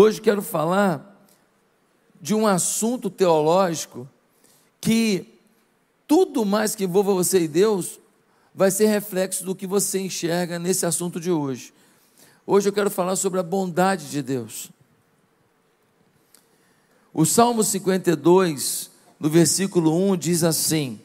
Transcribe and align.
Hoje 0.00 0.20
quero 0.20 0.42
falar 0.42 1.28
de 2.20 2.32
um 2.32 2.46
assunto 2.46 3.10
teológico 3.10 4.08
que 4.80 5.40
tudo 6.06 6.44
mais 6.44 6.76
que 6.76 6.84
envolva 6.84 7.12
você 7.12 7.40
e 7.40 7.48
Deus 7.48 7.98
vai 8.54 8.70
ser 8.70 8.86
reflexo 8.86 9.44
do 9.44 9.56
que 9.56 9.66
você 9.66 9.98
enxerga 9.98 10.56
nesse 10.56 10.86
assunto 10.86 11.18
de 11.18 11.32
hoje. 11.32 11.74
Hoje 12.46 12.68
eu 12.68 12.72
quero 12.72 12.92
falar 12.92 13.16
sobre 13.16 13.40
a 13.40 13.42
bondade 13.42 14.08
de 14.08 14.22
Deus. 14.22 14.70
O 17.12 17.26
Salmo 17.26 17.64
52, 17.64 18.92
no 19.18 19.28
versículo 19.28 19.92
1, 20.12 20.16
diz 20.16 20.44
assim: 20.44 21.00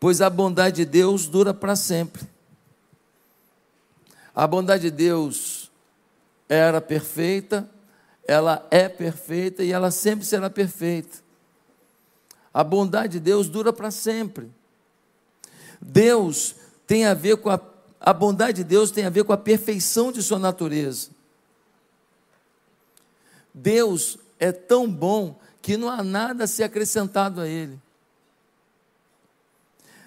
Pois 0.00 0.22
a 0.22 0.30
bondade 0.30 0.76
de 0.76 0.86
Deus 0.86 1.26
dura 1.26 1.52
para 1.52 1.76
sempre. 1.76 2.26
A 4.34 4.46
bondade 4.46 4.84
de 4.84 4.90
Deus 4.90 5.70
era 6.48 6.80
perfeita, 6.80 7.68
ela 8.26 8.66
é 8.70 8.88
perfeita 8.88 9.62
e 9.62 9.72
ela 9.72 9.90
sempre 9.90 10.24
será 10.24 10.48
perfeita. 10.48 11.18
A 12.52 12.62
bondade 12.64 13.14
de 13.14 13.20
Deus 13.20 13.48
dura 13.48 13.72
para 13.72 13.90
sempre. 13.90 14.50
Deus 15.80 16.54
tem 16.86 17.04
a 17.04 17.14
ver 17.14 17.36
com 17.36 17.50
a, 17.50 17.60
a 18.00 18.12
bondade 18.12 18.58
de 18.58 18.64
Deus 18.64 18.90
tem 18.90 19.04
a 19.04 19.10
ver 19.10 19.24
com 19.24 19.32
a 19.32 19.36
perfeição 19.36 20.12
de 20.12 20.22
sua 20.22 20.38
natureza. 20.38 21.10
Deus 23.52 24.18
é 24.38 24.50
tão 24.50 24.90
bom 24.90 25.38
que 25.60 25.76
não 25.76 25.88
há 25.88 26.02
nada 26.02 26.44
a 26.44 26.46
ser 26.46 26.64
acrescentado 26.64 27.40
a 27.40 27.48
Ele. 27.48 27.78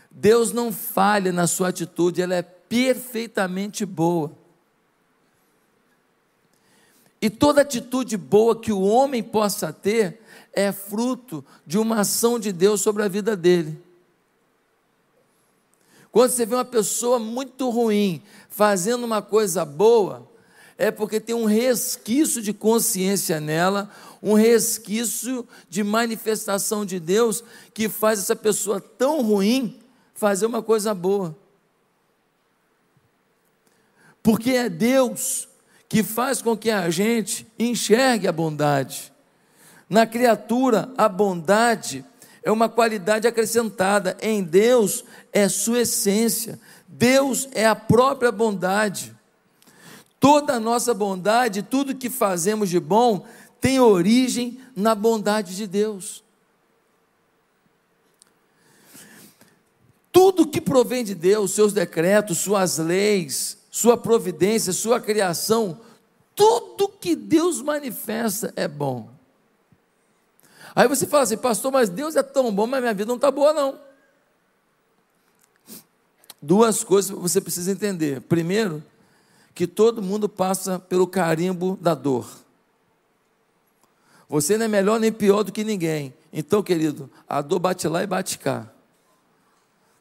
Deus 0.10 0.52
não 0.52 0.74
falha 0.74 1.32
na 1.32 1.46
sua 1.46 1.70
atitude, 1.70 2.22
ela 2.22 2.36
é 2.36 2.42
perfeitamente 2.42 3.86
boa. 3.86 4.32
E 7.22 7.30
toda 7.30 7.62
atitude 7.62 8.16
boa 8.16 8.60
que 8.60 8.72
o 8.72 8.82
homem 8.82 9.24
possa 9.24 9.74
ter 9.74 10.22
é 10.54 10.72
fruto 10.72 11.44
de 11.66 11.78
uma 11.78 12.02
ação 12.02 12.40
de 12.40 12.52
Deus 12.52 12.82
sobre 12.82 13.04
a 13.04 13.08
vida 13.08 13.36
dele. 13.36 13.82
Quando 16.12 16.32
você 16.32 16.46
vê 16.46 16.56
uma 16.56 16.66
pessoa 16.66 17.20
muito 17.20 17.70
ruim 17.70 18.22
fazendo 18.50 19.04
uma 19.04 19.22
coisa 19.22 19.66
boa, 19.66 20.28
é 20.78 20.92
porque 20.92 21.20
tem 21.20 21.36
um 21.36 21.46
resquício 21.46 22.42
de 22.42 22.54
consciência 22.54 23.40
nela, 23.40 23.90
um 24.22 24.34
resquício 24.34 25.48
de 25.70 25.84
manifestação 25.84 26.86
de 26.86 27.00
Deus 27.00 27.44
que 27.74 27.90
faz 27.90 28.20
essa 28.20 28.36
pessoa 28.36 28.80
tão 28.80 29.22
ruim 29.22 29.80
fazer 30.14 30.46
uma 30.46 30.62
coisa 30.62 30.94
boa. 30.94 31.36
Porque 34.22 34.52
é 34.52 34.70
Deus 34.70 35.48
que 35.90 36.04
faz 36.04 36.42
com 36.42 36.56
que 36.56 36.70
a 36.70 36.90
gente 36.90 37.48
enxergue 37.58 38.28
a 38.28 38.32
bondade. 38.32 39.14
Na 39.90 40.06
criatura, 40.06 40.92
a 40.98 41.08
bondade 41.08 42.04
é 42.44 42.52
uma 42.52 42.68
qualidade 42.68 43.28
acrescentada. 43.28 44.18
Em 44.22 44.44
Deus 44.44 45.04
é 45.32 45.48
sua 45.48 45.82
essência. 45.82 46.60
Deus 46.88 47.48
é 47.54 47.66
a 47.66 47.76
própria 47.76 48.32
bondade. 48.32 49.16
Toda 50.20 50.54
a 50.54 50.60
nossa 50.60 50.94
bondade, 50.94 51.62
tudo 51.62 51.96
que 51.96 52.10
fazemos 52.10 52.70
de 52.70 52.80
bom, 52.80 53.26
tem 53.62 53.80
origem 53.80 54.60
na 54.76 54.94
bondade 54.94 55.56
de 55.56 55.68
Deus. 55.68 56.24
Tudo 60.12 60.48
que 60.48 60.60
provém 60.60 61.04
de 61.04 61.14
Deus, 61.14 61.52
seus 61.52 61.74
decretos, 61.74 62.40
suas 62.40 62.78
leis, 62.78 63.58
sua 63.78 63.96
providência, 63.96 64.74
sua 64.74 65.00
criação, 65.00 65.80
tudo 66.34 66.90
que 66.90 67.16
Deus 67.16 67.62
manifesta 67.62 68.52
é 68.56 68.68
bom. 68.68 69.08
Aí 70.76 70.88
você 70.88 71.06
fala 71.06 71.22
assim, 71.22 71.38
pastor, 71.38 71.72
mas 71.72 71.88
Deus 71.88 72.16
é 72.16 72.24
tão 72.24 72.52
bom, 72.52 72.66
mas 72.66 72.82
minha 72.82 72.94
vida 72.96 73.06
não 73.06 73.18
está 73.18 73.30
boa, 73.30 73.54
não. 73.54 73.80
Duas 76.42 76.84
coisas 76.84 77.12
você 77.12 77.40
precisa 77.40 77.72
entender. 77.72 78.22
Primeiro, 78.22 78.84
que 79.54 79.68
todo 79.68 80.02
mundo 80.02 80.28
passa 80.28 80.80
pelo 80.80 81.06
carimbo 81.06 81.78
da 81.80 81.94
dor. 81.94 82.28
Você 84.28 84.58
não 84.58 84.66
é 84.66 84.68
melhor 84.68 85.00
nem 85.00 85.12
pior 85.12 85.44
do 85.44 85.52
que 85.52 85.64
ninguém. 85.64 86.16
Então, 86.34 86.64
querido, 86.64 87.12
a 87.30 87.44
dor 87.44 87.60
bate 87.60 87.88
lá 87.88 88.02
e 88.02 88.08
bate 88.08 88.40
cá. 88.40 88.68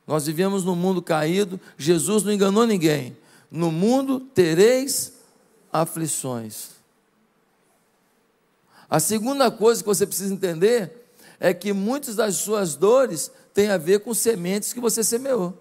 Nós 0.07 0.25
vivemos 0.25 0.65
num 0.65 0.75
mundo 0.75 1.03
caído, 1.03 1.61
Jesus 1.77 2.23
não 2.23 2.33
enganou 2.33 2.67
ninguém 2.67 3.15
no 3.51 3.71
mundo 3.71 4.21
tereis 4.21 5.13
aflições. 5.73 6.71
A 8.89 9.01
segunda 9.01 9.51
coisa 9.51 9.83
que 9.83 9.89
você 9.89 10.07
precisa 10.07 10.33
entender 10.33 11.11
é 11.41 11.53
que 11.53 11.73
muitas 11.73 12.17
das 12.17 12.37
suas 12.37 12.77
dores 12.77 13.31
têm 13.53 13.71
a 13.71 13.77
ver 13.77 14.01
com 14.01 14.15
sementes 14.15 14.73
que 14.73 14.81
você 14.81 15.03
semeou. 15.03 15.55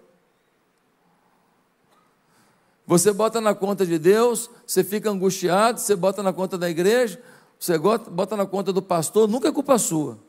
Você 2.88 3.12
bota 3.12 3.42
na 3.42 3.56
conta 3.56 3.86
de 3.86 3.98
Deus, 3.98 4.50
você 4.66 4.84
fica 4.84 5.10
angustiado, 5.10 5.80
você 5.80 5.96
bota 5.96 6.22
na 6.22 6.32
conta 6.32 6.58
da 6.58 6.70
igreja, 6.70 7.20
você 7.60 7.78
bota 7.78 8.38
na 8.38 8.46
conta 8.46 8.72
do 8.72 8.82
pastor, 8.82 9.28
nunca 9.28 9.48
é 9.48 9.52
culpa 9.52 9.78
sua. 9.80 10.20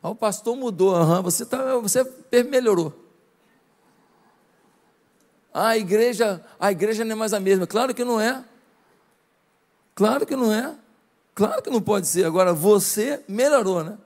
Ah, 0.00 0.10
o 0.10 0.14
pastor 0.14 0.56
mudou, 0.56 0.94
você, 1.22 1.44
tá, 1.44 1.76
você 1.78 2.04
melhorou. 2.44 3.05
Ah, 5.58 5.68
a 5.68 5.78
igreja, 5.78 6.44
a 6.60 6.70
igreja 6.70 7.02
não 7.02 7.12
é 7.12 7.14
mais 7.14 7.32
a 7.32 7.40
mesma. 7.40 7.66
Claro 7.66 7.94
que 7.94 8.04
não 8.04 8.20
é. 8.20 8.44
Claro 9.94 10.26
que 10.26 10.36
não 10.36 10.52
é. 10.52 10.74
Claro 11.34 11.62
que 11.62 11.70
não 11.70 11.80
pode 11.80 12.06
ser. 12.08 12.26
Agora 12.26 12.52
você 12.52 13.24
melhorou, 13.26 13.82
né? 13.82 13.96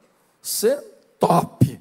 Você 0.41 0.77
top. 1.19 1.81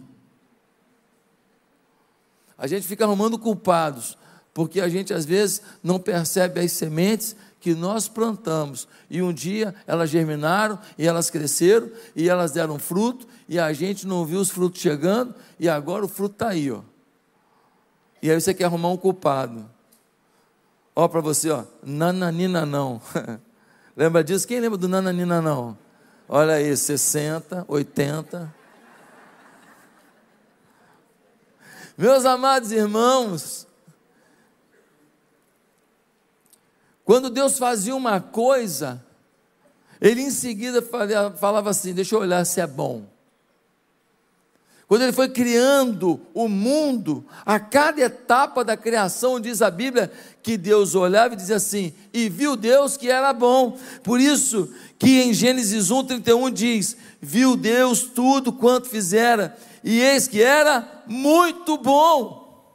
A 2.57 2.65
gente 2.65 2.87
fica 2.87 3.03
arrumando 3.05 3.37
culpados, 3.37 4.17
porque 4.55 4.81
a 4.81 4.89
gente 4.89 5.13
às 5.13 5.23
vezes 5.23 5.61
não 5.83 5.99
percebe 5.99 6.59
as 6.59 6.71
sementes 6.71 7.35
que 7.59 7.75
nós 7.75 8.07
plantamos. 8.07 8.87
E 9.07 9.21
um 9.21 9.31
dia 9.31 9.75
elas 9.85 10.09
germinaram, 10.09 10.79
e 10.97 11.05
elas 11.05 11.29
cresceram, 11.29 11.91
e 12.15 12.27
elas 12.27 12.51
deram 12.51 12.79
fruto, 12.79 13.27
e 13.47 13.59
a 13.59 13.71
gente 13.71 14.07
não 14.07 14.25
viu 14.25 14.39
os 14.39 14.49
frutos 14.49 14.81
chegando, 14.81 15.35
e 15.59 15.69
agora 15.69 16.03
o 16.03 16.07
fruto 16.07 16.33
está 16.33 16.47
aí, 16.49 16.71
ó. 16.71 16.81
E 18.21 18.29
aí 18.29 18.39
você 18.39 18.53
quer 18.53 18.65
arrumar 18.65 18.89
um 18.89 18.97
culpado. 18.97 19.69
Ó 20.95 21.07
para 21.07 21.21
você, 21.21 21.49
ó, 21.49 21.63
nananina 21.83 22.65
não. 22.65 23.01
lembra 23.95 24.23
disso? 24.23 24.47
Quem 24.47 24.59
lembra 24.59 24.77
do 24.77 24.87
nananina 24.87 25.41
não? 25.41 25.77
Olha 26.27 26.55
aí, 26.55 26.75
60, 26.75 27.65
80. 27.67 28.53
Meus 31.97 32.25
amados 32.25 32.71
irmãos, 32.71 33.67
quando 37.03 37.29
Deus 37.29 37.57
fazia 37.57 37.95
uma 37.95 38.21
coisa, 38.21 39.03
Ele 39.99 40.21
em 40.21 40.31
seguida 40.31 40.81
falava 40.81 41.69
assim: 41.69 41.93
Deixa 41.93 42.15
eu 42.15 42.19
olhar 42.19 42.45
se 42.45 42.61
é 42.61 42.67
bom. 42.67 43.05
Quando 44.89 45.03
ele 45.03 45.13
foi 45.13 45.29
criando 45.29 46.19
o 46.33 46.47
mundo, 46.47 47.23
a 47.45 47.59
cada 47.59 48.01
etapa 48.01 48.63
da 48.65 48.75
criação, 48.75 49.39
diz 49.39 49.61
a 49.61 49.69
Bíblia, 49.69 50.11
que 50.41 50.57
Deus 50.57 50.95
olhava 50.95 51.35
e 51.35 51.37
dizia 51.37 51.57
assim: 51.57 51.93
e 52.11 52.27
viu 52.27 52.55
Deus 52.55 52.97
que 52.97 53.07
era 53.07 53.31
bom. 53.31 53.77
Por 54.01 54.19
isso 54.19 54.67
que 54.97 55.21
em 55.21 55.31
Gênesis 55.31 55.89
1,31 55.89 56.51
diz: 56.51 56.97
viu 57.21 57.55
Deus 57.55 58.01
tudo 58.01 58.51
quanto 58.51 58.89
fizera, 58.89 59.55
e 59.83 60.01
eis 60.01 60.27
que 60.27 60.41
era 60.41 61.03
muito 61.05 61.77
bom. 61.77 62.65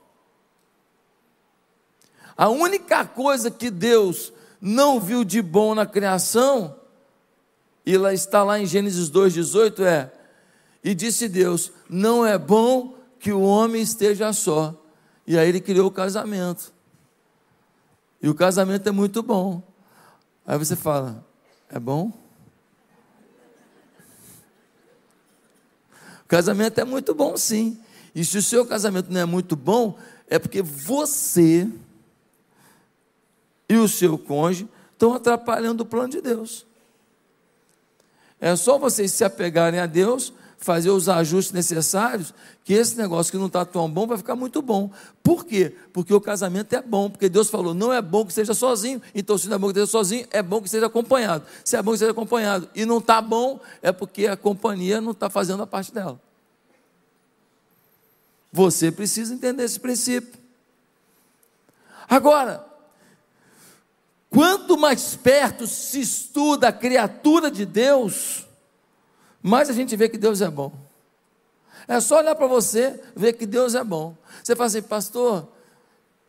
A 2.36 2.48
única 2.48 3.04
coisa 3.04 3.50
que 3.50 3.70
Deus 3.70 4.32
não 4.60 5.00
viu 5.00 5.24
de 5.24 5.42
bom 5.42 5.74
na 5.74 5.84
criação, 5.84 6.76
e 7.84 7.96
está 8.12 8.44
lá 8.44 8.60
em 8.60 8.66
Gênesis 8.66 9.10
2,18, 9.10 9.84
é 9.84 10.23
e 10.84 10.94
disse 10.94 11.26
Deus: 11.26 11.72
Não 11.88 12.26
é 12.26 12.36
bom 12.36 12.94
que 13.18 13.32
o 13.32 13.40
homem 13.40 13.80
esteja 13.80 14.30
só. 14.34 14.78
E 15.26 15.38
aí 15.38 15.48
ele 15.48 15.60
criou 15.60 15.88
o 15.88 15.90
casamento. 15.90 16.74
E 18.20 18.28
o 18.28 18.34
casamento 18.34 18.86
é 18.86 18.92
muito 18.92 19.22
bom. 19.22 19.62
Aí 20.46 20.58
você 20.58 20.76
fala: 20.76 21.26
É 21.70 21.80
bom? 21.80 22.12
O 26.22 26.28
casamento 26.28 26.78
é 26.78 26.84
muito 26.84 27.14
bom, 27.14 27.34
sim. 27.36 27.80
E 28.14 28.24
se 28.24 28.36
o 28.36 28.42
seu 28.42 28.66
casamento 28.66 29.10
não 29.10 29.20
é 29.20 29.24
muito 29.24 29.56
bom, 29.56 29.98
é 30.28 30.38
porque 30.38 30.62
você 30.62 31.68
e 33.68 33.76
o 33.76 33.88
seu 33.88 34.18
cônjuge 34.18 34.68
estão 34.92 35.14
atrapalhando 35.14 35.82
o 35.82 35.86
plano 35.86 36.10
de 36.10 36.20
Deus. 36.20 36.66
É 38.40 38.54
só 38.56 38.78
vocês 38.78 39.12
se 39.12 39.24
apegarem 39.24 39.80
a 39.80 39.86
Deus 39.86 40.32
fazer 40.64 40.88
os 40.88 41.10
ajustes 41.10 41.52
necessários, 41.52 42.32
que 42.64 42.72
esse 42.72 42.96
negócio 42.96 43.30
que 43.30 43.36
não 43.36 43.48
está 43.48 43.66
tão 43.66 43.88
bom 43.88 44.06
vai 44.06 44.16
ficar 44.16 44.34
muito 44.34 44.62
bom. 44.62 44.90
Por 45.22 45.44
quê? 45.44 45.76
Porque 45.92 46.14
o 46.14 46.20
casamento 46.20 46.74
é 46.74 46.80
bom, 46.80 47.10
porque 47.10 47.28
Deus 47.28 47.50
falou, 47.50 47.74
não 47.74 47.92
é 47.92 48.00
bom 48.00 48.24
que 48.24 48.32
seja 48.32 48.54
sozinho, 48.54 49.02
então 49.14 49.36
se 49.36 49.46
não 49.46 49.56
é 49.56 49.58
bom 49.58 49.68
que 49.68 49.74
seja 49.74 49.86
sozinho, 49.86 50.26
é 50.30 50.42
bom 50.42 50.62
que 50.62 50.70
seja 50.70 50.86
acompanhado. 50.86 51.44
Se 51.62 51.76
é 51.76 51.82
bom 51.82 51.92
que 51.92 51.98
seja 51.98 52.12
acompanhado 52.12 52.66
e 52.74 52.86
não 52.86 52.96
está 52.96 53.20
bom, 53.20 53.60
é 53.82 53.92
porque 53.92 54.26
a 54.26 54.38
companhia 54.38 55.02
não 55.02 55.10
está 55.10 55.28
fazendo 55.28 55.62
a 55.62 55.66
parte 55.66 55.92
dela. 55.92 56.18
Você 58.50 58.90
precisa 58.90 59.34
entender 59.34 59.64
esse 59.64 59.78
princípio. 59.78 60.40
Agora, 62.08 62.64
quanto 64.30 64.78
mais 64.78 65.14
perto 65.14 65.66
se 65.66 66.00
estuda 66.00 66.68
a 66.68 66.72
criatura 66.72 67.50
de 67.50 67.66
Deus, 67.66 68.43
mais 69.46 69.68
a 69.68 69.74
gente 69.74 69.94
vê 69.94 70.08
que 70.08 70.16
Deus 70.16 70.40
é 70.40 70.48
bom. 70.48 70.72
É 71.86 72.00
só 72.00 72.16
olhar 72.16 72.34
para 72.34 72.46
você, 72.46 72.98
ver 73.14 73.34
que 73.34 73.44
Deus 73.44 73.74
é 73.74 73.84
bom. 73.84 74.16
Você 74.42 74.56
fala 74.56 74.68
assim, 74.68 74.80
pastor, 74.80 75.46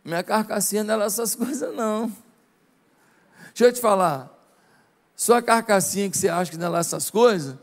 minha 0.04 0.22
carcassinha 0.22 0.84
não 0.84 1.02
é 1.02 1.06
essas 1.06 1.34
coisas, 1.34 1.74
não. 1.74 2.12
Deixa 3.48 3.68
eu 3.68 3.72
te 3.72 3.80
falar, 3.80 4.30
sua 5.16 5.42
carcassinha 5.42 6.10
que 6.10 6.18
você 6.18 6.28
acha 6.28 6.52
que 6.52 6.58
não 6.58 6.76
é 6.76 6.80
essas 6.82 7.10
coisas, 7.10 7.56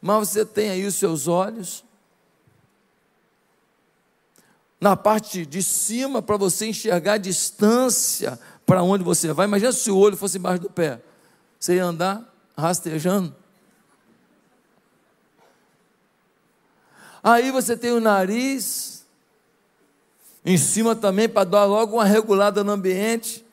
mas 0.00 0.28
você 0.28 0.46
tem 0.46 0.70
aí 0.70 0.86
os 0.86 0.94
seus 0.94 1.26
olhos, 1.26 1.84
na 4.80 4.96
parte 4.96 5.44
de 5.44 5.60
cima 5.60 6.22
para 6.22 6.36
você 6.36 6.66
enxergar 6.66 7.14
a 7.14 7.18
distância 7.18 8.38
para 8.64 8.80
onde 8.84 9.02
você 9.02 9.32
vai. 9.32 9.46
Imagina 9.46 9.72
se 9.72 9.90
o 9.90 9.96
olho 9.96 10.16
fosse 10.16 10.38
embaixo 10.38 10.62
do 10.62 10.70
pé. 10.70 11.02
Você 11.58 11.74
ia 11.74 11.84
andar 11.84 12.32
rastejando. 12.56 13.39
Aí 17.22 17.50
você 17.50 17.76
tem 17.76 17.92
o 17.92 18.00
nariz, 18.00 19.04
em 20.44 20.56
cima 20.56 20.96
também, 20.96 21.28
para 21.28 21.44
dar 21.44 21.64
logo 21.64 21.96
uma 21.96 22.04
regulada 22.04 22.64
no 22.64 22.72
ambiente. 22.72 23.44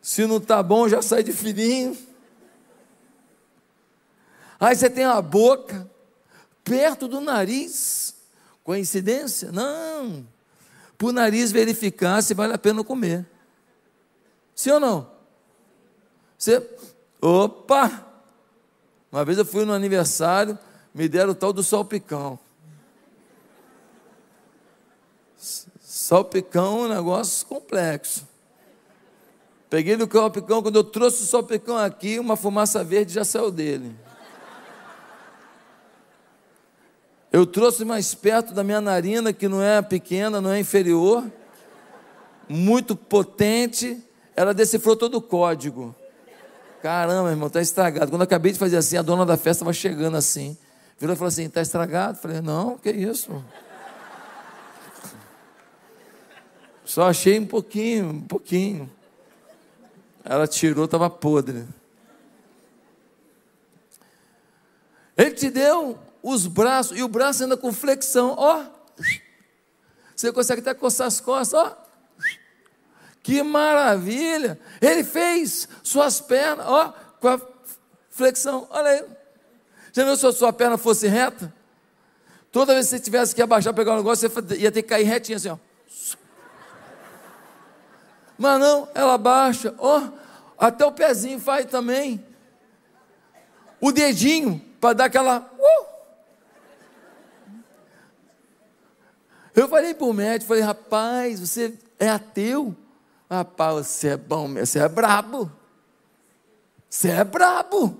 Se 0.00 0.26
não 0.26 0.36
está 0.36 0.62
bom, 0.62 0.88
já 0.88 1.02
sai 1.02 1.22
de 1.22 1.32
fininho. 1.32 1.96
Aí 4.58 4.76
você 4.76 4.88
tem 4.88 5.04
a 5.04 5.20
boca, 5.20 5.88
perto 6.62 7.08
do 7.08 7.20
nariz. 7.20 8.14
Coincidência? 8.62 9.50
Não. 9.50 10.26
Para 10.96 11.08
o 11.08 11.12
nariz 11.12 11.50
verificar 11.50 12.22
se 12.22 12.34
vale 12.34 12.52
a 12.52 12.58
pena 12.58 12.84
comer. 12.84 13.26
Sim 14.54 14.72
ou 14.72 14.80
não? 14.80 15.10
Você. 16.36 16.64
Opa! 17.20 18.06
Uma 19.10 19.24
vez 19.24 19.38
eu 19.38 19.44
fui 19.44 19.64
no 19.64 19.72
aniversário, 19.72 20.58
me 20.94 21.08
deram 21.08 21.30
o 21.30 21.34
tal 21.34 21.52
do 21.52 21.62
salpicão. 21.62 22.38
Salpicão 25.80 26.80
é 26.80 26.82
um 26.82 26.88
negócio 26.88 27.46
complexo. 27.46 28.28
Peguei 29.68 29.96
no 29.96 30.10
salpicão, 30.10 30.62
quando 30.62 30.76
eu 30.76 30.84
trouxe 30.84 31.22
o 31.22 31.26
salpicão 31.26 31.76
aqui, 31.76 32.18
uma 32.18 32.36
fumaça 32.36 32.82
verde 32.82 33.12
já 33.12 33.24
saiu 33.24 33.50
dele. 33.50 33.94
Eu 37.32 37.46
trouxe 37.46 37.84
mais 37.84 38.12
perto 38.12 38.52
da 38.52 38.64
minha 38.64 38.80
narina, 38.80 39.32
que 39.32 39.46
não 39.46 39.62
é 39.62 39.80
pequena, 39.80 40.40
não 40.40 40.50
é 40.50 40.58
inferior, 40.58 41.30
muito 42.48 42.96
potente, 42.96 44.02
ela 44.34 44.52
decifrou 44.52 44.96
todo 44.96 45.18
o 45.18 45.22
código. 45.22 45.94
Caramba, 46.82 47.30
irmão, 47.30 47.46
está 47.46 47.60
estragado. 47.60 48.10
Quando 48.10 48.22
eu 48.22 48.24
acabei 48.24 48.50
de 48.50 48.58
fazer 48.58 48.76
assim, 48.76 48.96
a 48.96 49.02
dona 49.02 49.24
da 49.24 49.36
festa 49.36 49.62
estava 49.62 49.72
chegando 49.72 50.16
assim. 50.16 50.58
Virou 51.00 51.14
e 51.14 51.16
falou 51.16 51.28
assim: 51.28 51.44
está 51.44 51.62
estragado? 51.62 52.18
Falei: 52.18 52.42
não, 52.42 52.76
que 52.76 52.90
isso. 52.90 53.42
Só 56.84 57.08
achei 57.08 57.38
um 57.38 57.46
pouquinho, 57.46 58.10
um 58.10 58.20
pouquinho. 58.20 58.90
Ela 60.22 60.46
tirou, 60.46 60.84
estava 60.84 61.08
podre. 61.08 61.66
Ele 65.16 65.30
te 65.30 65.48
deu 65.48 65.98
os 66.22 66.46
braços, 66.46 66.98
e 66.98 67.02
o 67.02 67.08
braço 67.08 67.44
anda 67.44 67.56
com 67.56 67.72
flexão, 67.72 68.34
ó. 68.36 68.66
Você 70.14 70.30
consegue 70.32 70.60
até 70.60 70.74
coçar 70.74 71.06
as 71.06 71.18
costas, 71.18 71.58
ó. 71.58 71.86
Que 73.22 73.42
maravilha! 73.42 74.60
Ele 74.82 75.02
fez 75.02 75.66
suas 75.82 76.20
pernas, 76.20 76.66
ó, 76.66 76.92
com 77.20 77.28
a 77.28 77.40
flexão, 78.10 78.66
olha 78.70 78.90
aí. 78.90 79.19
Já 79.92 80.04
viu 80.04 80.16
se 80.16 80.26
a 80.26 80.32
sua 80.32 80.52
perna 80.52 80.78
fosse 80.78 81.06
reta? 81.06 81.52
Toda 82.52 82.74
vez 82.74 82.86
que 82.86 82.90
você 82.96 83.00
tivesse 83.00 83.34
que 83.34 83.42
abaixar, 83.42 83.72
pegar 83.72 83.92
um 83.92 83.96
negócio, 83.96 84.28
você 84.28 84.56
ia 84.56 84.72
ter 84.72 84.82
que 84.82 84.88
cair 84.88 85.04
retinho 85.04 85.36
assim, 85.36 85.48
ó. 85.48 85.58
Mas 88.36 88.58
não, 88.58 88.88
ela 88.94 89.18
baixa, 89.18 89.74
ó, 89.78 90.08
até 90.58 90.84
o 90.84 90.92
pezinho 90.92 91.38
faz 91.38 91.66
também. 91.66 92.24
O 93.80 93.92
dedinho, 93.92 94.60
para 94.80 94.94
dar 94.94 95.04
aquela. 95.06 95.50
Uh, 95.58 95.90
Eu 99.54 99.68
falei 99.68 99.92
para 99.92 100.06
o 100.06 100.12
médico, 100.12 100.48
falei, 100.48 100.62
rapaz, 100.62 101.40
você 101.40 101.76
é 101.98 102.08
ateu? 102.08 102.74
Rapaz, 103.28 103.86
você 103.86 104.08
é 104.08 104.16
bom, 104.16 104.54
você 104.54 104.78
é 104.78 104.88
brabo. 104.88 105.50
Você 106.88 107.10
é 107.10 107.24
brabo. 107.24 107.96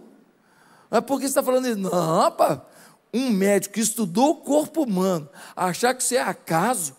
Mas 0.90 1.04
por 1.04 1.18
que 1.18 1.22
você 1.22 1.30
está 1.30 1.42
falando 1.42 1.68
isso? 1.68 1.78
Não, 1.78 1.90
rapaz, 1.90 2.60
um 3.14 3.30
médico 3.30 3.74
que 3.74 3.80
estudou 3.80 4.30
o 4.30 4.36
corpo 4.36 4.82
humano, 4.82 5.28
achar 5.54 5.94
que 5.94 6.02
isso 6.02 6.14
é 6.14 6.20
acaso, 6.20 6.96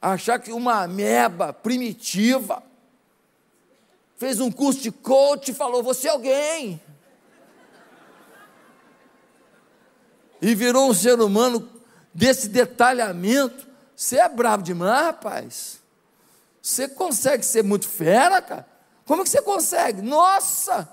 achar 0.00 0.38
que 0.38 0.52
uma 0.52 0.82
ameba 0.82 1.52
primitiva, 1.52 2.62
fez 4.16 4.40
um 4.40 4.50
curso 4.50 4.80
de 4.80 4.90
coach 4.90 5.50
e 5.50 5.54
falou, 5.54 5.82
você 5.82 6.08
é 6.08 6.10
alguém. 6.10 6.80
E 10.42 10.54
virou 10.54 10.88
um 10.88 10.94
ser 10.94 11.20
humano 11.20 11.68
desse 12.14 12.48
detalhamento. 12.48 13.68
Você 13.94 14.16
é 14.18 14.28
bravo 14.28 14.62
demais, 14.62 15.06
rapaz. 15.06 15.80
Você 16.62 16.88
consegue 16.88 17.44
ser 17.44 17.62
muito 17.62 17.86
fera, 17.86 18.40
cara? 18.40 18.66
Como 19.04 19.22
é 19.22 19.24
que 19.24 19.30
você 19.30 19.42
consegue? 19.42 20.00
Nossa! 20.00 20.88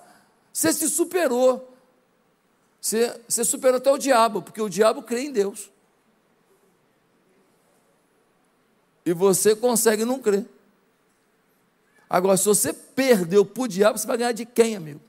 Você 0.52 0.74
se 0.74 0.90
superou. 0.90 1.77
Você, 2.82 3.20
você 3.28 3.44
superou 3.44 3.78
até 3.78 3.92
o 3.92 3.98
diabo, 3.98 4.42
porque 4.42 4.62
o 4.62 4.70
diabo 4.70 5.04
crê 5.04 5.22
em 5.22 5.32
Deus. 5.32 5.70
E 9.06 9.14
você 9.14 9.56
consegue 9.56 10.06
não 10.06 10.20
crer. 10.20 10.46
Agora, 12.10 12.38
se 12.38 12.46
você 12.46 12.74
perdeu 12.74 13.46
para 13.46 13.64
o 13.64 13.68
diabo, 13.68 13.98
você 13.98 14.08
vai 14.08 14.18
ganhar 14.18 14.32
de 14.32 14.46
quem, 14.46 14.76
amigo? 14.76 15.02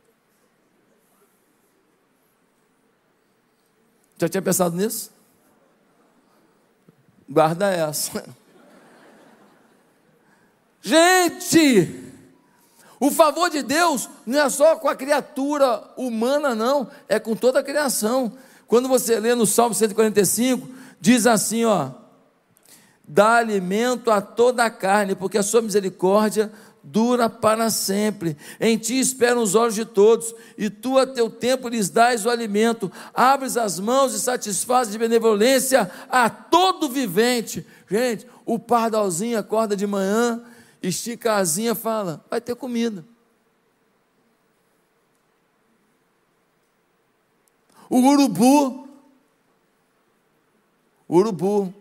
Já 4.19 4.29
tinha 4.29 4.43
pensado 4.43 4.77
nisso? 4.77 5.13
Guarda 7.29 7.71
essa. 7.71 8.25
Gente, 10.83 12.08
o 13.01 13.11
favor 13.11 13.49
de 13.49 13.63
Deus 13.63 14.09
não 14.27 14.41
é 14.41 14.49
só 14.49 14.77
com 14.77 14.89
a 14.89 14.97
criatura 14.97 15.83
humana, 15.97 16.55
não, 16.55 16.89
é 17.09 17.19
com 17.19 17.37
toda 17.37 17.61
a 17.61 17.63
criação. 17.63 18.33
Quando 18.67 18.89
você 18.89 19.19
lê 19.21 19.35
no 19.35 19.47
Salmo 19.47 19.75
145, 19.75 20.69
diz 21.01 21.27
assim: 21.27 21.65
ó, 21.65 21.91
dá 23.07 23.37
alimento 23.37 24.11
a 24.11 24.21
toda 24.21 24.65
a 24.65 24.71
carne, 24.71 25.15
porque 25.15 25.39
a 25.39 25.43
sua 25.43 25.63
misericórdia 25.63 26.53
dura 26.83 27.29
para 27.29 27.71
sempre. 27.71 28.37
Em 28.61 28.77
ti 28.77 28.99
esperam 28.99 29.43
os 29.43 29.55
olhos 29.55 29.75
de 29.75 29.85
todos, 29.85 30.35
e 30.57 30.69
tu 30.69 30.99
a 30.99 31.07
teu 31.07 31.31
tempo 31.31 31.69
lhes 31.69 31.89
dás 31.89 32.27
o 32.27 32.31
alimento. 32.31 32.91
Abres 33.15 33.57
as 33.57 33.79
mãos 33.79 34.15
e 34.15 34.21
satisfazes 34.21 34.93
de 34.93 34.99
benevolência 34.99 35.91
a 36.11 36.29
todo 36.29 36.89
vivente. 36.89 37.67
Gente, 37.89 38.27
o 38.45 38.59
pardalzinho 38.59 39.39
acorda 39.39 39.77
de 39.77 39.87
manhã, 39.87 40.43
estica 40.83 41.33
a 41.33 41.37
asinha 41.37 41.75
fala: 41.75 42.25
vai 42.31 42.41
ter 42.41 42.55
comida. 42.55 43.05
O 47.91 48.01
urubu, 48.01 48.87
o 51.09 51.17
urubu, 51.17 51.75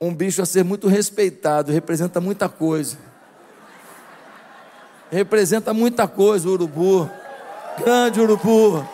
um 0.00 0.14
bicho 0.14 0.40
a 0.40 0.46
ser 0.46 0.64
muito 0.64 0.88
respeitado, 0.88 1.70
representa 1.70 2.20
muita 2.20 2.48
coisa. 2.48 2.98
Representa 5.10 5.74
muita 5.74 6.08
coisa 6.08 6.48
o 6.48 6.52
urubu. 6.52 7.10
Grande 7.78 8.20
urubu. 8.20 8.88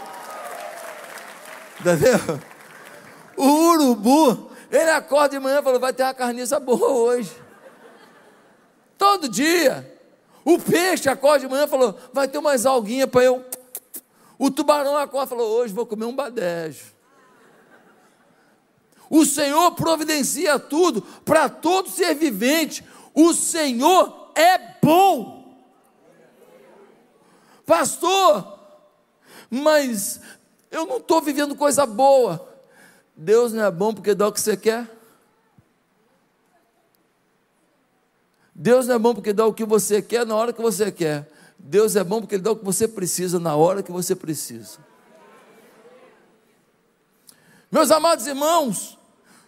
Entendeu? 1.81 2.41
O 3.37 3.71
urubu, 3.71 4.51
ele 4.71 4.91
acorda 4.91 5.31
de 5.31 5.39
manhã 5.39 5.61
e 5.61 5.63
fala: 5.63 5.79
vai 5.79 5.93
ter 5.93 6.03
uma 6.03 6.15
carniça 6.15 6.59
boa 6.59 6.91
hoje. 6.91 7.31
Todo 9.11 9.29
dia. 9.29 10.01
O 10.45 10.57
peixe 10.57 11.09
acorda 11.09 11.41
de 11.41 11.49
manhã 11.49 11.65
e 11.65 11.69
falou: 11.69 11.99
vai 12.13 12.29
ter 12.29 12.39
umas 12.39 12.65
alguinhas 12.65 13.11
para 13.11 13.25
eu. 13.25 13.45
O 14.39 14.53
tubarão 14.53 14.97
acorda 14.97 15.27
e 15.27 15.37
falou: 15.37 15.51
Hoje 15.51 15.75
vou 15.75 15.85
comer 15.85 16.05
um 16.05 16.15
badejo. 16.15 16.85
O 19.11 19.27
Senhor 19.27 19.73
providencia 19.73 20.61
tudo 20.61 21.03
para 21.25 21.49
todo 21.49 21.91
ser 21.91 22.15
vivente. 22.15 22.85
O 23.13 23.35
Senhor 23.35 24.31
é 24.37 24.57
bom. 24.81 25.61
Pastor, 27.67 28.61
mas 29.51 30.21
eu 30.71 30.87
não 30.87 30.99
estou 30.99 31.21
vivendo 31.21 31.57
coisa 31.57 31.85
boa. 31.85 32.49
Deus 33.17 33.53
não 33.53 33.65
é 33.65 33.71
bom 33.73 33.93
porque 33.93 34.15
dá 34.15 34.29
o 34.29 34.33
que 34.33 34.41
você 34.41 34.57
quer. 34.57 35.00
Deus 38.63 38.87
não 38.87 38.97
é 38.97 38.99
bom 38.99 39.15
porque 39.15 39.33
dá 39.33 39.47
o 39.47 39.55
que 39.55 39.65
você 39.65 40.03
quer 40.03 40.27
na 40.27 40.37
hora 40.37 40.53
que 40.53 40.61
você 40.61 40.93
quer. 40.93 41.27
Deus 41.59 41.97
é 41.97 42.05
bom 42.05 42.21
porque 42.21 42.35
Ele 42.35 42.43
dá 42.43 42.53
o 42.53 42.57
que 42.57 42.65
você 42.65 42.87
precisa 42.87 43.41
na 43.41 43.57
hora 43.57 43.83
que 43.83 43.91
você 43.91 44.15
precisa. 44.15 44.81
Meus 47.73 47.91
amados 47.91 48.27
irmãos, 48.27 48.99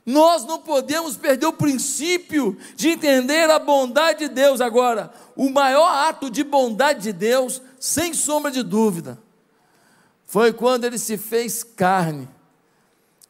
nós 0.07 0.47
não 0.47 0.61
podemos 0.61 1.14
perder 1.14 1.45
o 1.45 1.52
princípio 1.52 2.57
de 2.75 2.88
entender 2.88 3.50
a 3.50 3.59
bondade 3.59 4.21
de 4.21 4.28
Deus. 4.28 4.62
Agora, 4.62 5.12
o 5.37 5.50
maior 5.50 6.09
ato 6.09 6.31
de 6.31 6.42
bondade 6.42 7.02
de 7.02 7.12
Deus, 7.12 7.61
sem 7.78 8.14
sombra 8.14 8.50
de 8.50 8.62
dúvida, 8.62 9.19
foi 10.25 10.54
quando 10.54 10.85
ele 10.85 10.97
se 10.97 11.19
fez 11.19 11.62
carne 11.62 12.26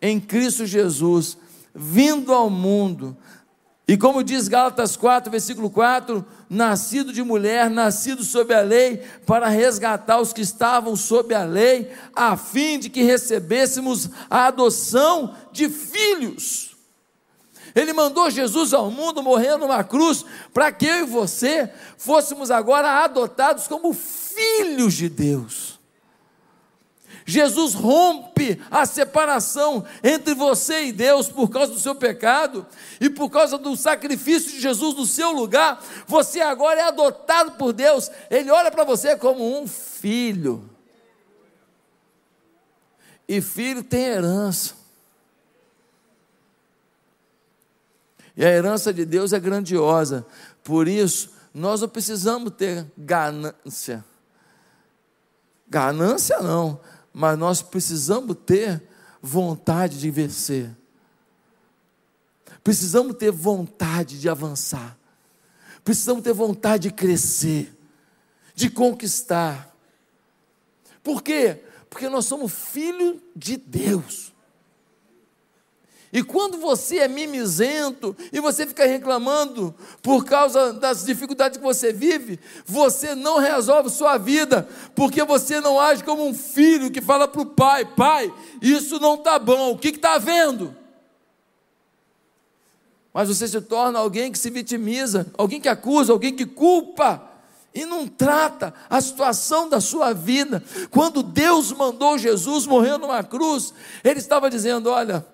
em 0.00 0.20
Cristo 0.20 0.64
Jesus, 0.64 1.36
vindo 1.74 2.32
ao 2.32 2.48
mundo. 2.48 3.16
E 3.92 3.96
como 3.98 4.24
diz 4.24 4.48
Gálatas 4.48 4.96
4, 4.96 5.30
versículo 5.30 5.68
4, 5.68 6.24
nascido 6.48 7.12
de 7.12 7.22
mulher, 7.22 7.68
nascido 7.68 8.24
sob 8.24 8.54
a 8.54 8.62
lei, 8.62 9.02
para 9.26 9.48
resgatar 9.48 10.18
os 10.18 10.32
que 10.32 10.40
estavam 10.40 10.96
sob 10.96 11.34
a 11.34 11.44
lei, 11.44 11.92
a 12.16 12.34
fim 12.34 12.78
de 12.78 12.88
que 12.88 13.02
recebêssemos 13.02 14.08
a 14.30 14.46
adoção 14.46 15.36
de 15.52 15.68
filhos. 15.68 16.74
Ele 17.74 17.92
mandou 17.92 18.30
Jesus 18.30 18.72
ao 18.72 18.90
mundo 18.90 19.22
morrer 19.22 19.58
numa 19.58 19.84
cruz, 19.84 20.24
para 20.54 20.72
que 20.72 20.86
eu 20.86 21.00
e 21.00 21.04
você 21.04 21.70
fôssemos 21.98 22.50
agora 22.50 23.04
adotados 23.04 23.68
como 23.68 23.92
filhos 23.92 24.94
de 24.94 25.10
Deus. 25.10 25.71
Jesus 27.32 27.72
rompe 27.72 28.60
a 28.70 28.84
separação 28.84 29.86
entre 30.04 30.34
você 30.34 30.84
e 30.84 30.92
Deus 30.92 31.28
por 31.28 31.48
causa 31.48 31.72
do 31.72 31.78
seu 31.78 31.94
pecado 31.94 32.66
e 33.00 33.08
por 33.08 33.30
causa 33.30 33.56
do 33.56 33.74
sacrifício 33.74 34.52
de 34.52 34.60
Jesus 34.60 34.94
no 34.94 35.06
seu 35.06 35.32
lugar. 35.32 35.82
Você 36.06 36.42
agora 36.42 36.80
é 36.80 36.82
adotado 36.84 37.52
por 37.52 37.72
Deus. 37.72 38.10
Ele 38.30 38.50
olha 38.50 38.70
para 38.70 38.84
você 38.84 39.16
como 39.16 39.58
um 39.58 39.66
filho. 39.66 40.68
E 43.26 43.40
filho 43.40 43.82
tem 43.82 44.04
herança. 44.04 44.74
E 48.36 48.44
a 48.44 48.50
herança 48.50 48.92
de 48.92 49.06
Deus 49.06 49.32
é 49.32 49.40
grandiosa. 49.40 50.26
Por 50.62 50.86
isso, 50.86 51.30
nós 51.54 51.80
não 51.80 51.88
precisamos 51.88 52.52
ter 52.52 52.84
ganância. 52.98 54.04
Ganância 55.66 56.38
não 56.40 56.78
mas 57.12 57.38
nós 57.38 57.62
precisamos 57.62 58.36
ter 58.46 58.82
vontade 59.20 59.98
de 59.98 60.10
vencer. 60.10 60.70
Precisamos 62.64 63.16
ter 63.16 63.30
vontade 63.30 64.18
de 64.18 64.28
avançar. 64.28 64.96
Precisamos 65.84 66.22
ter 66.22 66.32
vontade 66.32 66.88
de 66.88 66.94
crescer, 66.94 67.76
de 68.54 68.70
conquistar. 68.70 69.76
Por 71.02 71.22
quê? 71.22 71.64
Porque 71.90 72.08
nós 72.08 72.24
somos 72.24 72.52
filhos 72.52 73.18
de 73.34 73.56
Deus. 73.56 74.31
E 76.12 76.22
quando 76.22 76.58
você 76.58 76.98
é 76.98 77.08
mimizento 77.08 78.14
e 78.30 78.38
você 78.38 78.66
fica 78.66 78.84
reclamando 78.84 79.74
por 80.02 80.26
causa 80.26 80.70
das 80.74 81.06
dificuldades 81.06 81.56
que 81.56 81.64
você 81.64 81.90
vive, 81.90 82.38
você 82.66 83.14
não 83.14 83.38
resolve 83.38 83.88
sua 83.88 84.18
vida, 84.18 84.68
porque 84.94 85.24
você 85.24 85.58
não 85.58 85.80
age 85.80 86.04
como 86.04 86.26
um 86.26 86.34
filho 86.34 86.90
que 86.90 87.00
fala 87.00 87.26
para 87.26 87.40
o 87.40 87.46
pai: 87.46 87.86
pai, 87.96 88.32
isso 88.60 89.00
não 89.00 89.14
está 89.14 89.38
bom, 89.38 89.72
o 89.72 89.78
que 89.78 89.88
está 89.88 90.18
vendo? 90.18 90.76
Mas 93.14 93.28
você 93.28 93.48
se 93.48 93.60
torna 93.62 93.98
alguém 93.98 94.30
que 94.30 94.38
se 94.38 94.50
vitimiza, 94.50 95.26
alguém 95.38 95.60
que 95.60 95.68
acusa, 95.68 96.12
alguém 96.12 96.34
que 96.36 96.44
culpa 96.44 97.26
e 97.74 97.86
não 97.86 98.06
trata 98.06 98.74
a 98.88 99.00
situação 99.00 99.66
da 99.66 99.80
sua 99.80 100.12
vida. 100.12 100.62
Quando 100.90 101.22
Deus 101.22 101.72
mandou 101.72 102.18
Jesus 102.18 102.66
morrer 102.66 102.98
numa 102.98 103.24
cruz, 103.24 103.72
Ele 104.04 104.18
estava 104.18 104.50
dizendo: 104.50 104.90
Olha, 104.90 105.26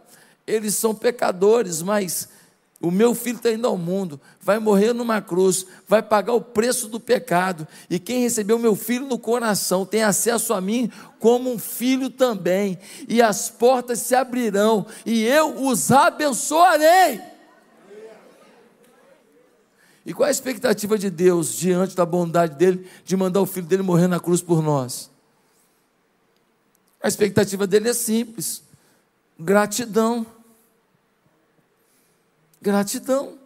eles 0.48 0.74
são 0.74 0.94
pecadores, 0.94 1.82
mas 1.82 2.28
o 2.80 2.90
meu 2.90 3.14
filho 3.14 3.36
está 3.36 3.50
indo 3.50 3.66
ao 3.66 3.76
mundo, 3.76 4.20
vai 4.40 4.58
morrer 4.58 4.92
numa 4.92 5.20
cruz, 5.20 5.66
vai 5.86 6.00
pagar 6.00 6.32
o 6.32 6.40
preço 6.40 6.88
do 6.88 7.00
pecado, 7.00 7.66
e 7.90 7.98
quem 7.98 8.22
recebeu 8.22 8.58
meu 8.58 8.76
filho 8.76 9.06
no 9.06 9.18
coração 9.18 9.84
tem 9.84 10.02
acesso 10.02 10.54
a 10.54 10.60
mim 10.60 10.90
como 11.18 11.52
um 11.52 11.58
filho 11.58 12.08
também, 12.08 12.78
e 13.08 13.20
as 13.20 13.50
portas 13.50 13.98
se 13.98 14.14
abrirão, 14.14 14.86
e 15.04 15.24
eu 15.24 15.66
os 15.66 15.90
abençoarei. 15.90 17.20
E 20.06 20.14
qual 20.14 20.26
é 20.26 20.30
a 20.30 20.32
expectativa 20.32 20.96
de 20.96 21.10
Deus 21.10 21.54
diante 21.54 21.94
da 21.94 22.06
bondade 22.06 22.54
dele 22.54 22.88
de 23.04 23.14
mandar 23.14 23.42
o 23.42 23.46
filho 23.46 23.66
dele 23.66 23.82
morrer 23.82 24.06
na 24.06 24.18
cruz 24.18 24.40
por 24.40 24.62
nós? 24.62 25.10
A 27.02 27.08
expectativa 27.08 27.66
dele 27.66 27.90
é 27.90 27.92
simples: 27.92 28.62
gratidão. 29.38 30.26
Gratidão. 32.60 33.38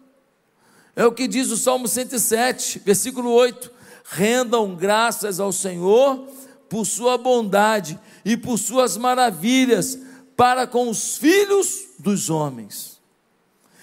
É 0.95 1.05
o 1.05 1.11
que 1.11 1.27
diz 1.27 1.49
o 1.49 1.57
Salmo 1.57 1.87
107, 1.87 2.79
versículo 2.79 3.31
8: 3.31 3.71
Rendam 4.05 4.75
graças 4.75 5.39
ao 5.39 5.51
Senhor 5.51 6.27
por 6.69 6.85
sua 6.85 7.17
bondade 7.17 7.99
e 8.25 8.35
por 8.35 8.57
suas 8.57 8.97
maravilhas 8.97 9.97
para 10.35 10.67
com 10.67 10.89
os 10.89 11.17
filhos 11.17 11.85
dos 11.99 12.29
homens. 12.29 12.99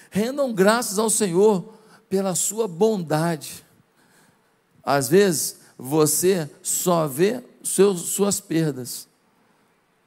Rendam 0.09 0.53
graças 0.53 0.99
ao 0.99 1.09
Senhor 1.09 1.73
pela 2.09 2.35
sua 2.35 2.67
bondade. 2.67 3.65
Às 4.83 5.07
vezes, 5.09 5.59
você 5.77 6.49
só 6.61 7.07
vê 7.07 7.41
seus, 7.63 8.01
suas 8.01 8.41
perdas, 8.41 9.07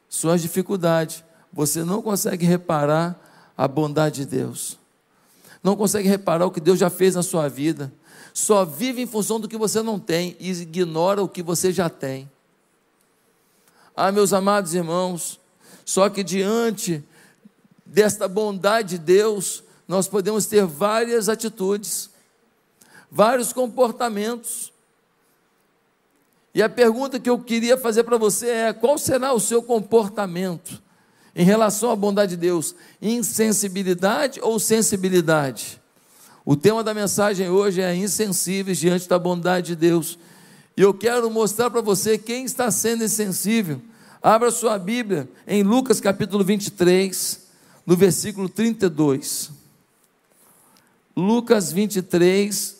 suas 0.09 0.43
dificuldades, 0.43 1.25
você 1.53 1.85
não 1.85 2.03
consegue 2.03 2.45
reparar 2.45 3.19
a 3.57 3.67
bondade 3.67 4.23
de 4.23 4.27
Deus 4.27 4.79
não 5.65 5.75
consegue 5.75 6.07
reparar 6.07 6.45
o 6.45 6.51
que 6.51 6.61
Deus 6.61 6.79
já 6.79 6.91
fez 6.91 7.15
na 7.15 7.23
sua 7.23 7.49
vida, 7.49 7.91
só 8.35 8.67
vive 8.67 9.01
em 9.01 9.07
função 9.07 9.41
do 9.41 9.49
que 9.49 9.57
você 9.57 9.81
não 9.81 9.99
tem 9.99 10.37
e 10.39 10.51
ignora 10.51 11.23
o 11.23 11.29
que 11.29 11.43
você 11.43 11.73
já 11.73 11.89
tem. 11.89 12.31
Ah, 13.97 14.13
meus 14.13 14.35
amados 14.35 14.75
irmãos, 14.75 15.41
só 15.83 16.11
que 16.11 16.23
diante 16.23 17.03
desta 17.87 18.29
bondade 18.29 18.91
de 18.91 18.99
Deus, 18.99 19.65
nós 19.89 20.07
podemos 20.07 20.45
ter 20.45 20.67
várias 20.67 21.31
atitudes, 21.31 22.11
vários 23.11 23.51
comportamentos. 23.51 24.71
E 26.55 26.63
a 26.63 26.69
pergunta 26.69 27.19
que 27.19 27.31
eu 27.31 27.39
queria 27.39 27.79
fazer 27.79 28.05
para 28.05 28.19
você 28.19 28.49
é: 28.51 28.73
qual 28.75 28.99
será 28.99 29.33
o 29.33 29.41
seu 29.41 29.63
comportamento? 29.63 30.83
Em 31.37 31.45
relação 31.45 31.91
à 31.91 31.97
bondade 31.97 32.37
de 32.37 32.37
Deus, 32.37 32.75
insensibilidade 33.03 34.41
ou 34.41 34.59
sensibilidade? 34.61 35.81
O 36.45 36.55
tema 36.55 36.85
da 36.85 36.95
mensagem 36.95 37.49
hoje 37.49 37.81
é 37.81 37.95
insensíveis 37.97 38.79
diante 38.79 39.09
da 39.09 39.19
bondade 39.19 39.69
de 39.69 39.77
Deus. 39.77 40.19
E 40.77 40.83
eu 40.83 40.95
quero 40.95 41.31
mostrar 41.31 41.71
para 41.71 41.81
você 41.81 42.19
quem 42.19 42.45
está 42.45 42.71
sendo 42.71 43.03
insensível. 43.03 43.81
Abra 44.23 44.51
sua 44.51 44.79
Bíblia 44.79 45.29
em 45.47 45.63
Lucas 45.63 46.01
capítulo 46.01 46.45
23, 46.45 47.41
no 47.85 47.97
versículo 47.97 48.49
32. 48.49 49.51
Lucas 51.17 51.73
23, 51.73 52.77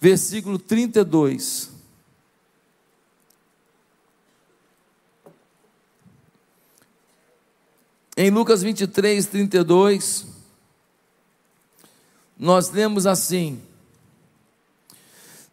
versículo 0.00 0.58
32. 0.58 1.77
Em 8.20 8.30
Lucas 8.30 8.64
23, 8.64 9.26
32, 9.26 10.26
nós 12.36 12.68
lemos 12.68 13.06
assim: 13.06 13.60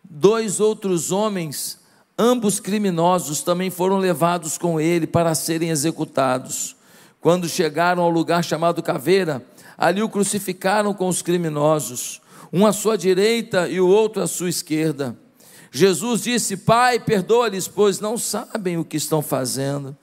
Dois 0.03 0.59
outros 0.59 1.11
homens, 1.11 1.77
ambos 2.17 2.59
criminosos, 2.59 3.43
também 3.43 3.69
foram 3.69 3.99
levados 3.99 4.57
com 4.57 4.81
ele 4.81 5.05
para 5.05 5.35
serem 5.35 5.69
executados. 5.69 6.75
Quando 7.21 7.47
chegaram 7.47 8.01
ao 8.01 8.09
lugar 8.09 8.43
chamado 8.43 8.81
Caveira, 8.81 9.45
ali 9.77 10.01
o 10.01 10.09
crucificaram 10.09 10.91
com 10.91 11.07
os 11.07 11.21
criminosos, 11.21 12.19
um 12.51 12.65
à 12.65 12.73
sua 12.73 12.97
direita 12.97 13.69
e 13.69 13.79
o 13.79 13.87
outro 13.87 14.23
à 14.23 14.27
sua 14.27 14.49
esquerda. 14.49 15.15
Jesus 15.69 16.23
disse: 16.23 16.57
Pai, 16.57 16.99
perdoa-lhes, 16.99 17.67
pois 17.67 17.99
não 17.99 18.17
sabem 18.17 18.75
o 18.79 18.83
que 18.83 18.97
estão 18.97 19.21
fazendo. 19.21 19.95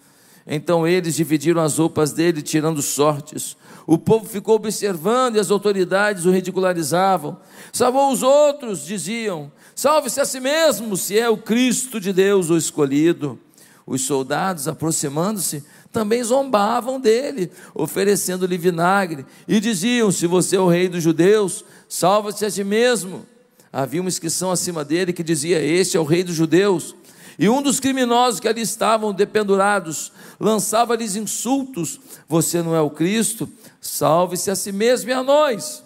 Então 0.47 0.87
eles 0.87 1.15
dividiram 1.15 1.63
as 1.63 1.79
roupas 1.79 2.13
dele, 2.13 2.43
tirando 2.43 2.83
sortes. 2.83 3.57
O 3.87 3.99
povo 3.99 4.27
ficou 4.27 4.57
observando 4.57 5.37
e 5.37 5.41
as 5.41 5.51
autoridades 5.51 6.25
o 6.25 6.31
ridicularizavam. 6.31 7.39
Salvou 7.73 8.13
os 8.13 8.23
outros, 8.23 8.85
diziam: 8.85 9.51
Salve-se 9.75 10.21
a 10.21 10.25
si 10.25 10.41
mesmo, 10.41 10.97
se 10.97 11.19
é 11.19 11.29
o 11.29 11.37
Cristo 11.37 12.01
de 12.01 12.13
Deus 12.13 12.51
o 12.51 12.57
escolhido. 12.57 13.39
Os 13.85 14.03
soldados, 14.03 14.69
aproximando-se, 14.69 15.65
também 15.91 16.23
zombavam 16.23 17.01
dele, 17.01 17.51
oferecendo-lhe 17.75 18.57
vinagre, 18.57 19.27
e 19.47 19.59
diziam: 19.59 20.11
Se 20.13 20.27
você 20.27 20.57
é 20.57 20.61
o 20.61 20.69
rei 20.69 20.89
dos 20.89 21.03
judeus, 21.03 21.65
salva-se 21.89 22.45
a 22.45 22.51
si 22.51 22.65
mesmo. 22.65 23.27
Havia 23.73 24.01
uma 24.01 24.09
inscrição 24.09 24.51
acima 24.51 24.85
dele 24.85 25.13
que 25.13 25.23
dizia: 25.23 25.61
Este 25.61 25.97
é 25.97 26.01
o 26.01 26.05
rei 26.05 26.23
dos 26.23 26.35
judeus. 26.35 26.95
E 27.43 27.49
um 27.49 27.61
dos 27.61 27.81
criminosos 27.81 28.39
que 28.39 28.47
ali 28.47 28.61
estavam 28.61 29.13
dependurados 29.13 30.13
lançava-lhes 30.39 31.17
insultos: 31.17 31.99
Você 32.29 32.63
não 32.63 32.73
é 32.73 32.81
o 32.81 32.89
Cristo? 32.89 33.51
Salve-se 33.81 34.49
a 34.49 34.55
si 34.55 34.71
mesmo 34.71 35.11
e 35.11 35.13
a 35.13 35.25
nós. 35.25 35.83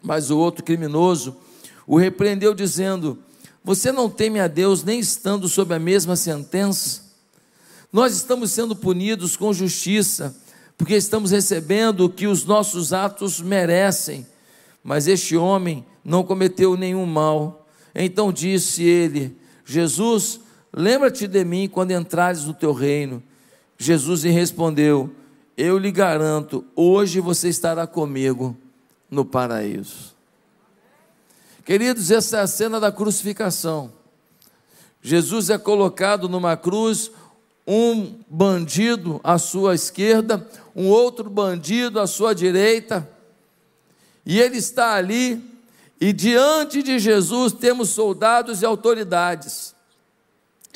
Mas 0.00 0.30
o 0.30 0.38
outro 0.38 0.62
criminoso 0.62 1.36
o 1.84 1.98
repreendeu, 1.98 2.54
dizendo: 2.54 3.18
Você 3.64 3.90
não 3.90 4.08
teme 4.08 4.38
a 4.38 4.46
Deus, 4.46 4.84
nem 4.84 5.00
estando 5.00 5.48
sob 5.48 5.74
a 5.74 5.80
mesma 5.80 6.14
sentença? 6.14 7.02
Nós 7.92 8.14
estamos 8.14 8.52
sendo 8.52 8.76
punidos 8.76 9.36
com 9.36 9.52
justiça, 9.52 10.36
porque 10.76 10.94
estamos 10.94 11.32
recebendo 11.32 12.04
o 12.04 12.08
que 12.08 12.28
os 12.28 12.44
nossos 12.44 12.92
atos 12.92 13.40
merecem. 13.40 14.24
Mas 14.84 15.08
este 15.08 15.36
homem 15.36 15.84
não 16.04 16.22
cometeu 16.22 16.76
nenhum 16.76 17.04
mal. 17.04 17.66
Então 17.92 18.32
disse 18.32 18.84
ele: 18.84 19.36
Jesus, 19.64 20.46
lembra-te 20.72 21.26
de 21.26 21.44
mim 21.44 21.68
quando 21.68 21.90
entrares 21.92 22.44
no 22.44 22.54
teu 22.54 22.72
reino. 22.72 23.22
Jesus 23.76 24.24
lhe 24.24 24.30
respondeu: 24.30 25.10
Eu 25.56 25.78
lhe 25.78 25.90
garanto, 25.90 26.64
hoje 26.74 27.20
você 27.20 27.48
estará 27.48 27.86
comigo 27.86 28.56
no 29.10 29.24
paraíso. 29.24 30.16
Queridos, 31.64 32.10
essa 32.10 32.38
é 32.38 32.40
a 32.40 32.46
cena 32.46 32.80
da 32.80 32.90
crucificação. 32.90 33.92
Jesus 35.02 35.50
é 35.50 35.58
colocado 35.58 36.28
numa 36.28 36.56
cruz 36.56 37.10
um 37.66 38.20
bandido 38.28 39.20
à 39.22 39.36
sua 39.36 39.74
esquerda, 39.74 40.48
um 40.74 40.88
outro 40.88 41.28
bandido 41.28 42.00
à 42.00 42.06
sua 42.06 42.34
direita, 42.34 43.06
e 44.24 44.40
ele 44.40 44.56
está 44.56 44.94
ali, 44.94 45.42
e 46.00 46.10
diante 46.12 46.82
de 46.82 46.98
Jesus 46.98 47.52
temos 47.52 47.90
soldados 47.90 48.62
e 48.62 48.64
autoridades, 48.64 49.74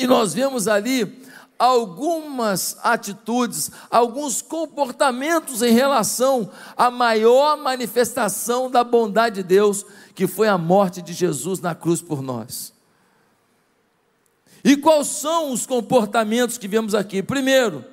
e 0.02 0.06
nós 0.06 0.34
vemos 0.34 0.68
ali 0.68 1.22
algumas 1.58 2.76
atitudes, 2.82 3.70
alguns 3.88 4.42
comportamentos 4.42 5.62
em 5.62 5.72
relação 5.72 6.50
à 6.76 6.90
maior 6.90 7.56
manifestação 7.56 8.70
da 8.70 8.82
bondade 8.82 9.36
de 9.36 9.42
Deus, 9.44 9.86
que 10.14 10.26
foi 10.26 10.48
a 10.48 10.58
morte 10.58 11.00
de 11.00 11.12
Jesus 11.12 11.60
na 11.60 11.74
cruz 11.74 12.02
por 12.02 12.20
nós. 12.20 12.72
E 14.64 14.76
quais 14.76 15.06
são 15.06 15.52
os 15.52 15.66
comportamentos 15.66 16.58
que 16.58 16.66
vemos 16.66 16.94
aqui? 16.94 17.22
Primeiro, 17.22 17.84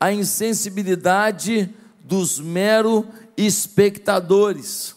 a 0.00 0.12
insensibilidade 0.12 1.72
dos 2.02 2.40
mero 2.40 3.06
espectadores. 3.36 4.96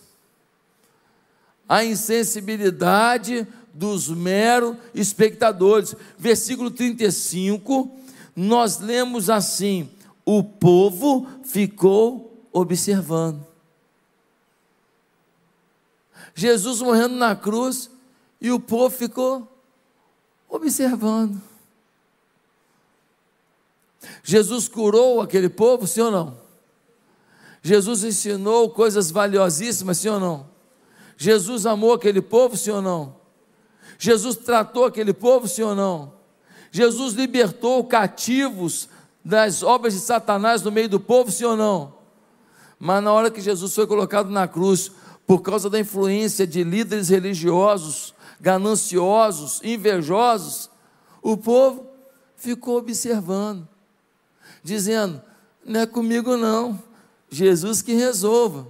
A 1.68 1.84
insensibilidade 1.84 3.48
dos 3.74 4.10
mero 4.10 4.78
espectadores. 4.94 5.96
Versículo 6.18 6.72
35, 6.72 7.92
nós 8.36 8.80
lemos 8.80 9.30
assim: 9.30 9.90
o 10.26 10.44
povo 10.44 11.28
ficou 11.44 12.48
observando. 12.52 13.46
Jesus 16.34 16.82
morrendo 16.82 17.16
na 17.16 17.36
cruz 17.36 17.90
e 18.40 18.52
o 18.52 18.60
povo 18.60 18.96
ficou 18.96 19.48
observando. 20.50 21.42
Jesus 24.24 24.68
curou 24.68 25.22
aquele 25.22 25.50
povo, 25.50 25.86
sim 25.86 26.02
ou 26.02 26.12
não? 26.12 26.38
Jesus 27.62 28.04
ensinou 28.04 28.70
coisas 28.72 29.12
valiosíssimas, 29.12 30.00
sim 30.00 30.10
ou 30.10 30.20
não? 30.20 30.50
Jesus 31.16 31.66
amou 31.66 31.94
aquele 31.94 32.22
povo, 32.22 32.58
sim 32.58 32.72
ou 32.72 32.82
não? 32.82 33.21
Jesus 34.04 34.36
tratou 34.36 34.86
aquele 34.86 35.14
povo, 35.14 35.48
sim 35.48 35.62
ou 35.62 35.76
não? 35.76 36.12
Jesus 36.72 37.14
libertou 37.14 37.84
cativos 37.84 38.90
das 39.24 39.62
obras 39.62 39.94
de 39.94 40.00
Satanás 40.00 40.64
no 40.64 40.72
meio 40.72 40.90
do 40.90 41.00
povo, 41.00 41.32
sim 41.32 41.46
ou 41.46 41.56
não? 41.56 41.94
Mas 42.80 43.04
na 43.04 43.14
hora 43.14 43.30
que 43.30 43.40
Jesus 43.40 43.76
foi 43.76 43.86
colocado 43.86 44.32
na 44.32 44.48
cruz, 44.48 44.92
por 45.28 45.44
causa 45.44 45.70
da 45.70 45.80
influência 45.80 46.48
de 46.48 46.64
líderes 46.64 47.10
religiosos, 47.10 48.16
gananciosos, 48.40 49.62
invejosos, 49.64 50.68
o 51.22 51.38
povo 51.38 51.86
ficou 52.36 52.78
observando, 52.78 53.68
dizendo: 54.64 55.22
não 55.64 55.82
é 55.82 55.86
comigo 55.86 56.36
não, 56.36 56.82
Jesus 57.30 57.84
que 57.84 57.94
resolva. 57.94 58.66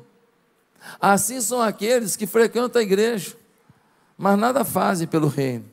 Assim 1.00 1.40
são 1.40 1.62
aqueles 1.62 2.18
que 2.18 2.28
frequentam 2.28 2.82
a 2.82 2.84
igreja, 2.84 3.40
mas 4.22 4.38
nada 4.38 4.64
fazem 4.64 5.08
pelo 5.08 5.28
reino. 5.28 5.66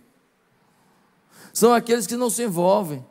São 1.53 1.75
aqueles 1.75 2.07
que 2.07 2.17
não 2.17 2.31
se 2.31 2.45
envolvem, 2.45 3.05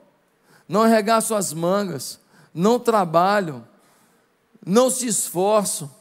não 0.67 0.81
arregaçam 0.81 1.37
as 1.37 1.53
mangas, 1.53 2.19
não 2.51 2.79
trabalham, 2.79 3.63
não 4.65 4.89
se 4.89 5.05
esforçam, 5.05 5.91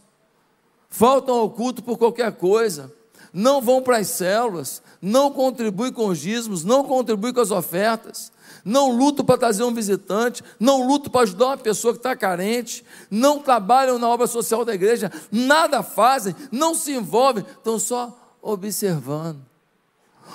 faltam 0.88 1.35
ao 1.35 1.51
culto 1.51 1.83
por 1.83 1.99
qualquer 1.99 2.33
coisa, 2.33 2.90
não 3.31 3.61
vão 3.61 3.83
para 3.83 3.99
as 3.99 4.09
células, 4.09 4.83
não 5.03 5.31
contribuem 5.31 5.92
com 5.92 6.07
os 6.07 6.18
dízimos, 6.18 6.64
não 6.64 6.83
contribuem 6.83 7.35
com 7.35 7.40
as 7.40 7.51
ofertas, 7.51 8.33
não 8.64 8.96
lutam 8.96 9.22
para 9.22 9.37
trazer 9.37 9.64
um 9.64 9.75
visitante, 9.75 10.42
não 10.59 10.87
lutam 10.88 11.12
para 11.12 11.20
ajudar 11.25 11.46
uma 11.49 11.59
pessoa 11.59 11.92
que 11.92 11.99
está 11.99 12.16
carente, 12.16 12.83
não 13.11 13.38
trabalham 13.40 13.99
na 13.99 14.09
obra 14.09 14.27
social 14.27 14.64
da 14.64 14.75
igreja, 14.75 15.12
nada 15.31 15.83
fazem, 15.83 16.35
não 16.51 16.75
se 16.75 16.92
envolvem, 16.92 17.44
estão 17.59 17.79
só 17.79 18.26
observando. 18.47 19.45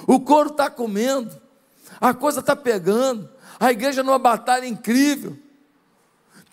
O 0.06 0.19
couro 0.19 0.50
está 0.50 0.69
comendo, 0.69 1.39
a 2.00 2.13
coisa 2.13 2.41
está 2.41 2.56
pegando, 2.56 3.30
a 3.60 3.71
igreja 3.71 4.04
numa 4.04 4.19
batalha 4.19 4.65
incrível. 4.65 5.38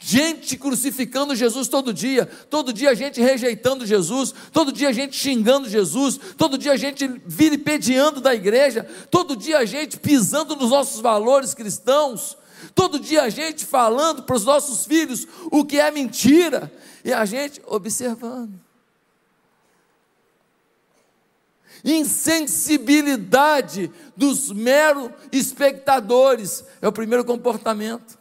Gente 0.01 0.57
crucificando 0.57 1.35
Jesus 1.35 1.67
todo 1.67 1.93
dia, 1.93 2.25
todo 2.49 2.73
dia 2.73 2.95
gente 2.95 3.21
rejeitando 3.21 3.85
Jesus, 3.85 4.33
todo 4.53 4.71
dia 4.71 4.93
gente 4.93 5.17
xingando 5.17 5.69
Jesus, 5.69 6.21
todo 6.37 6.57
dia 6.57 6.77
gente 6.77 7.21
vilipediando 7.27 8.21
da 8.21 8.33
igreja, 8.33 8.87
todo 9.11 9.35
dia 9.35 9.67
gente 9.67 9.99
pisando 9.99 10.55
nos 10.55 10.71
nossos 10.71 11.01
valores 11.01 11.53
cristãos, 11.53 12.37
todo 12.77 13.01
dia 13.01 13.29
gente 13.29 13.65
falando 13.65 14.23
para 14.23 14.37
os 14.37 14.45
nossos 14.45 14.87
filhos 14.87 15.27
o 15.51 15.65
que 15.65 15.81
é 15.81 15.91
mentira, 15.91 16.73
e 17.05 17.13
a 17.13 17.25
gente 17.25 17.61
observando. 17.67 18.68
Insensibilidade 21.85 23.91
dos 24.17 24.53
meros 24.53 25.11
espectadores 25.31 26.65
é 26.81 26.89
o 26.89 26.93
primeiro 26.93 27.25
comportamento. 27.25 28.19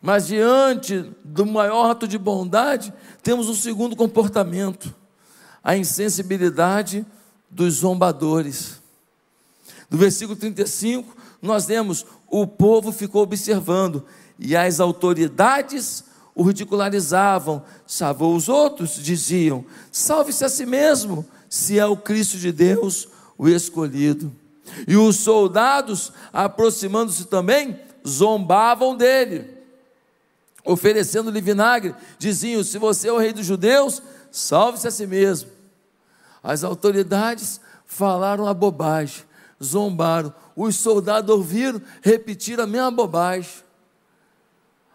Mas 0.00 0.26
diante 0.26 1.10
do 1.24 1.46
maior 1.46 1.90
ato 1.90 2.08
de 2.08 2.18
bondade, 2.18 2.92
temos 3.22 3.48
um 3.48 3.54
segundo 3.54 3.94
comportamento: 3.94 4.92
a 5.62 5.76
insensibilidade 5.76 7.06
dos 7.48 7.74
zombadores. 7.74 8.82
No 9.88 9.98
versículo 9.98 10.36
35, 10.36 11.16
nós 11.40 11.66
vemos: 11.66 12.04
o 12.28 12.44
povo 12.46 12.90
ficou 12.90 13.22
observando, 13.22 14.04
e 14.38 14.56
as 14.56 14.80
autoridades 14.80 16.04
o 16.34 16.42
ridicularizavam, 16.42 17.62
salvou 17.86 18.34
os 18.34 18.48
outros, 18.48 18.96
diziam: 18.96 19.64
salve-se 19.90 20.44
a 20.44 20.48
si 20.48 20.64
mesmo, 20.64 21.26
se 21.52 21.78
é 21.78 21.84
o 21.84 21.98
Cristo 21.98 22.38
de 22.38 22.50
Deus, 22.50 23.06
o 23.36 23.46
escolhido. 23.46 24.32
E 24.88 24.96
os 24.96 25.16
soldados, 25.16 26.10
aproximando-se 26.32 27.26
também, 27.26 27.78
zombavam 28.06 28.96
dele 28.96 29.60
oferecendo-lhe 30.64 31.40
vinagre, 31.40 31.94
diziam: 32.18 32.62
Se 32.62 32.78
você 32.78 33.08
é 33.08 33.12
o 33.12 33.18
rei 33.18 33.32
dos 33.32 33.44
judeus, 33.44 34.02
salve-se 34.30 34.88
a 34.88 34.90
si 34.90 35.06
mesmo. 35.06 35.50
As 36.42 36.64
autoridades 36.64 37.60
falaram 37.84 38.46
a 38.46 38.54
bobagem, 38.54 39.24
zombaram. 39.62 40.32
Os 40.56 40.76
soldados 40.76 41.34
ouviram, 41.34 41.80
repetiram 42.00 42.64
a 42.64 42.66
mesma 42.66 42.90
bobagem. 42.90 43.52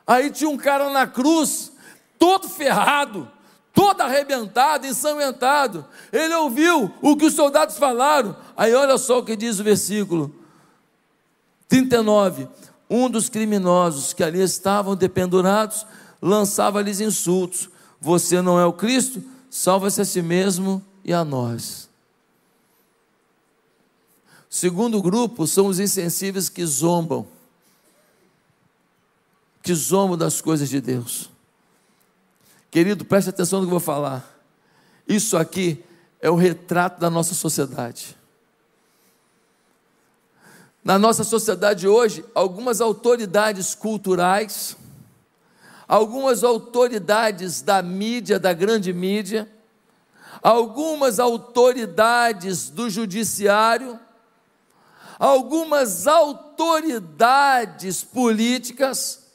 Aí 0.06 0.32
tinha 0.32 0.50
um 0.50 0.58
cara 0.58 0.89
na 0.89 1.06
cruz, 1.06 1.72
todo 2.17 2.48
ferrado, 2.48 3.30
todo 3.78 4.02
arrebentado, 4.02 4.88
ensanguentado. 4.88 5.86
Ele 6.12 6.34
ouviu 6.34 6.92
o 7.00 7.16
que 7.16 7.28
os 7.28 7.36
soldados 7.36 7.78
falaram. 7.78 8.36
Aí 8.58 8.74
olha 8.74 8.98
só 8.98 9.20
o 9.20 9.24
que 9.24 9.36
diz 9.36 9.60
o 9.60 9.63
versículo 9.63 10.34
39. 11.70 12.48
Um 12.90 13.08
dos 13.08 13.30
criminosos 13.30 14.13
que 14.13 14.24
ali 14.24 14.42
estavam 14.42 14.96
dependurados 14.96 15.86
lançava-lhes 16.20 17.00
insultos: 17.00 17.70
Você 18.02 18.42
não 18.42 18.60
é 18.60 18.66
o 18.66 18.74
Cristo? 18.74 19.22
Salva-se 19.48 20.02
a 20.02 20.06
si 20.06 20.24
mesmo 20.24 20.84
e 21.06 21.13
a 21.13 21.24
nós. 21.24 21.88
Segundo 24.50 25.00
grupo 25.04 25.46
são 25.46 25.68
os 25.68 25.80
insensíveis 25.80 26.50
que 26.50 26.66
zombam, 26.66 27.28
que 29.62 29.76
zombam 29.76 30.18
das 30.18 30.42
coisas 30.42 30.68
de 30.68 30.82
Deus. 30.82 31.37
Querido, 32.70 33.06
preste 33.06 33.30
atenção 33.30 33.60
no 33.60 33.66
que 33.66 33.70
eu 33.70 33.80
vou 33.80 33.80
falar. 33.80 34.38
Isso 35.08 35.38
aqui 35.38 35.84
é 36.22 36.30
o 36.30 36.36
retrato 36.36 37.00
da 37.00 37.10
nossa 37.10 37.34
sociedade. 37.34 38.18
Na 40.84 40.98
nossa 40.98 41.24
sociedade 41.24 41.88
hoje, 41.88 42.24
algumas 42.34 42.82
autoridades 42.82 43.76
culturais, 43.76 44.76
algumas 45.88 46.44
autoridades 46.44 47.62
da 47.62 47.82
mídia, 47.82 48.40
da 48.40 48.54
grande 48.54 48.92
mídia, 48.94 49.50
algumas 50.42 51.20
autoridades 51.20 52.70
do 52.70 52.90
judiciário, 52.90 54.00
algumas 55.20 56.08
autoridades 56.08 58.04
políticas, 58.04 59.27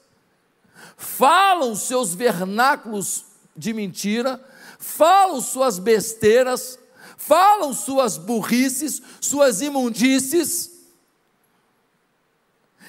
falam 1.02 1.74
seus 1.74 2.14
vernáculos 2.14 3.24
de 3.56 3.72
mentira, 3.74 4.42
falam 4.78 5.40
suas 5.40 5.78
besteiras, 5.78 6.78
falam 7.16 7.74
suas 7.74 8.16
burrices, 8.16 9.02
suas 9.20 9.60
imundícies, 9.60 10.70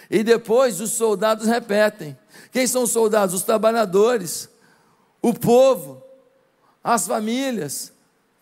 e 0.09 0.23
depois 0.23 0.79
os 0.79 0.91
soldados 0.91 1.47
repetem. 1.47 2.17
Quem 2.51 2.67
são 2.67 2.83
os 2.83 2.91
soldados? 2.91 3.33
Os 3.33 3.41
trabalhadores, 3.41 4.47
o 5.19 5.33
povo, 5.33 6.03
as 6.83 7.07
famílias, 7.07 7.91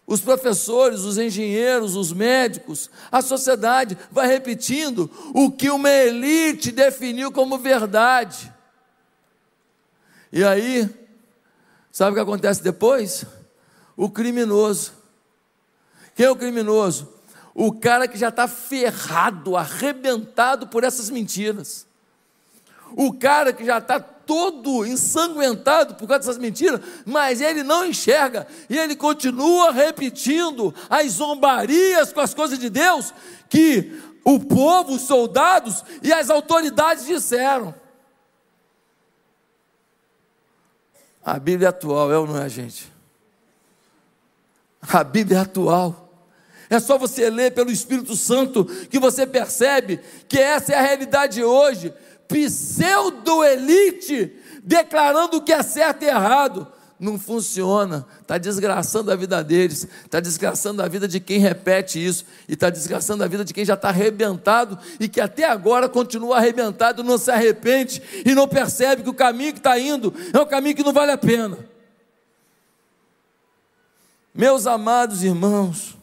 os 0.05 0.19
professores, 0.19 1.01
os 1.01 1.17
engenheiros, 1.17 1.95
os 1.95 2.11
médicos, 2.11 2.89
a 3.09 3.21
sociedade 3.21 3.97
vai 4.11 4.27
repetindo 4.27 5.09
o 5.33 5.49
que 5.49 5.69
uma 5.69 5.89
elite 5.89 6.71
definiu 6.71 7.31
como 7.31 7.57
verdade. 7.57 8.51
E 10.31 10.43
aí, 10.43 10.89
sabe 11.91 12.11
o 12.11 12.13
que 12.15 12.21
acontece 12.21 12.63
depois? 12.63 13.25
O 13.97 14.09
criminoso. 14.09 14.93
Quem 16.15 16.25
é 16.25 16.31
o 16.31 16.35
criminoso? 16.35 17.11
O 17.53 17.73
cara 17.73 18.07
que 18.07 18.17
já 18.17 18.29
está 18.29 18.47
ferrado, 18.47 19.57
arrebentado 19.57 20.67
por 20.67 20.83
essas 20.83 21.09
mentiras. 21.09 21.85
O 22.95 23.13
cara 23.13 23.51
que 23.51 23.65
já 23.65 23.79
está 23.79 23.99
todo 23.99 24.85
ensanguentado 24.85 25.95
por 25.95 26.07
causa 26.07 26.19
dessas 26.19 26.37
mentiras, 26.37 26.79
mas 27.05 27.41
ele 27.41 27.63
não 27.63 27.85
enxerga 27.85 28.47
e 28.69 28.77
ele 28.77 28.95
continua 28.95 29.71
repetindo 29.71 30.73
as 30.89 31.13
zombarias 31.13 32.13
com 32.13 32.21
as 32.21 32.33
coisas 32.33 32.57
de 32.57 32.69
Deus 32.69 33.13
que 33.49 34.01
o 34.23 34.39
povo, 34.39 34.93
os 34.93 35.01
soldados 35.01 35.83
e 36.01 36.13
as 36.13 36.29
autoridades 36.29 37.05
disseram. 37.05 37.73
A 41.23 41.39
Bíblia 41.39 41.67
é 41.67 41.69
atual, 41.69 42.11
é 42.11 42.17
ou 42.17 42.25
não 42.25 42.41
é, 42.41 42.49
gente? 42.49 42.91
A 44.81 45.03
Bíblia 45.03 45.37
é 45.37 45.41
atual. 45.41 46.09
É 46.69 46.79
só 46.79 46.97
você 46.97 47.29
ler 47.29 47.53
pelo 47.53 47.69
Espírito 47.69 48.15
Santo 48.15 48.65
que 48.65 48.97
você 48.97 49.27
percebe 49.27 49.99
que 50.27 50.39
essa 50.39 50.73
é 50.73 50.77
a 50.77 50.81
realidade 50.81 51.43
hoje. 51.43 51.93
Pseudo-elite 52.27 54.35
declarando 54.63 55.37
o 55.37 55.41
que 55.41 55.51
é 55.51 55.61
certo 55.61 56.03
e 56.03 56.07
errado. 56.07 56.67
Não 57.01 57.17
funciona, 57.17 58.05
está 58.21 58.37
desgraçando 58.37 59.11
a 59.11 59.15
vida 59.15 59.43
deles, 59.43 59.87
está 60.05 60.19
desgraçando 60.19 60.83
a 60.83 60.87
vida 60.87 61.07
de 61.07 61.19
quem 61.19 61.39
repete 61.39 61.97
isso, 61.97 62.23
e 62.47 62.53
está 62.53 62.69
desgraçando 62.69 63.23
a 63.23 63.27
vida 63.27 63.43
de 63.43 63.51
quem 63.55 63.65
já 63.65 63.73
está 63.73 63.89
arrebentado 63.89 64.77
e 64.99 65.09
que 65.09 65.19
até 65.19 65.45
agora 65.45 65.89
continua 65.89 66.37
arrebentado, 66.37 67.03
não 67.03 67.17
se 67.17 67.31
arrepende 67.31 67.99
e 68.23 68.35
não 68.35 68.47
percebe 68.47 69.01
que 69.01 69.09
o 69.09 69.15
caminho 69.15 69.51
que 69.51 69.57
está 69.57 69.79
indo 69.79 70.13
é 70.31 70.39
um 70.39 70.45
caminho 70.45 70.75
que 70.75 70.83
não 70.83 70.93
vale 70.93 71.11
a 71.11 71.17
pena. 71.17 71.57
Meus 74.31 74.67
amados 74.67 75.23
irmãos, 75.23 75.97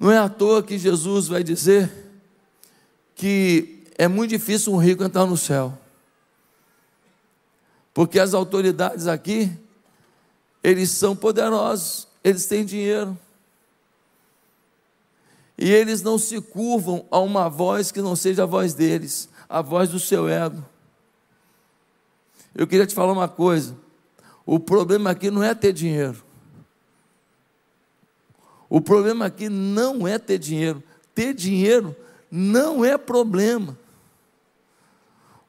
não 0.00 0.10
é 0.10 0.16
à 0.16 0.26
toa 0.26 0.62
que 0.62 0.78
Jesus 0.78 1.28
vai 1.28 1.44
dizer 1.44 1.92
que 3.14 3.84
é 3.98 4.08
muito 4.08 4.30
difícil 4.30 4.72
um 4.72 4.78
rico 4.78 5.04
entrar 5.04 5.26
no 5.26 5.36
céu. 5.36 5.76
Porque 7.98 8.20
as 8.20 8.32
autoridades 8.32 9.08
aqui, 9.08 9.50
eles 10.62 10.88
são 10.88 11.16
poderosos, 11.16 12.06
eles 12.22 12.46
têm 12.46 12.64
dinheiro. 12.64 13.18
E 15.58 15.68
eles 15.68 16.00
não 16.00 16.16
se 16.16 16.40
curvam 16.40 17.04
a 17.10 17.18
uma 17.18 17.48
voz 17.48 17.90
que 17.90 18.00
não 18.00 18.14
seja 18.14 18.44
a 18.44 18.46
voz 18.46 18.72
deles, 18.72 19.28
a 19.48 19.60
voz 19.60 19.88
do 19.88 19.98
seu 19.98 20.28
ego. 20.28 20.64
Eu 22.54 22.68
queria 22.68 22.86
te 22.86 22.94
falar 22.94 23.12
uma 23.12 23.26
coisa: 23.26 23.76
o 24.46 24.60
problema 24.60 25.10
aqui 25.10 25.28
não 25.28 25.42
é 25.42 25.52
ter 25.52 25.72
dinheiro. 25.72 26.22
O 28.70 28.80
problema 28.80 29.26
aqui 29.26 29.48
não 29.48 30.06
é 30.06 30.20
ter 30.20 30.38
dinheiro. 30.38 30.80
Ter 31.16 31.34
dinheiro 31.34 31.96
não 32.30 32.84
é 32.84 32.96
problema. 32.96 33.76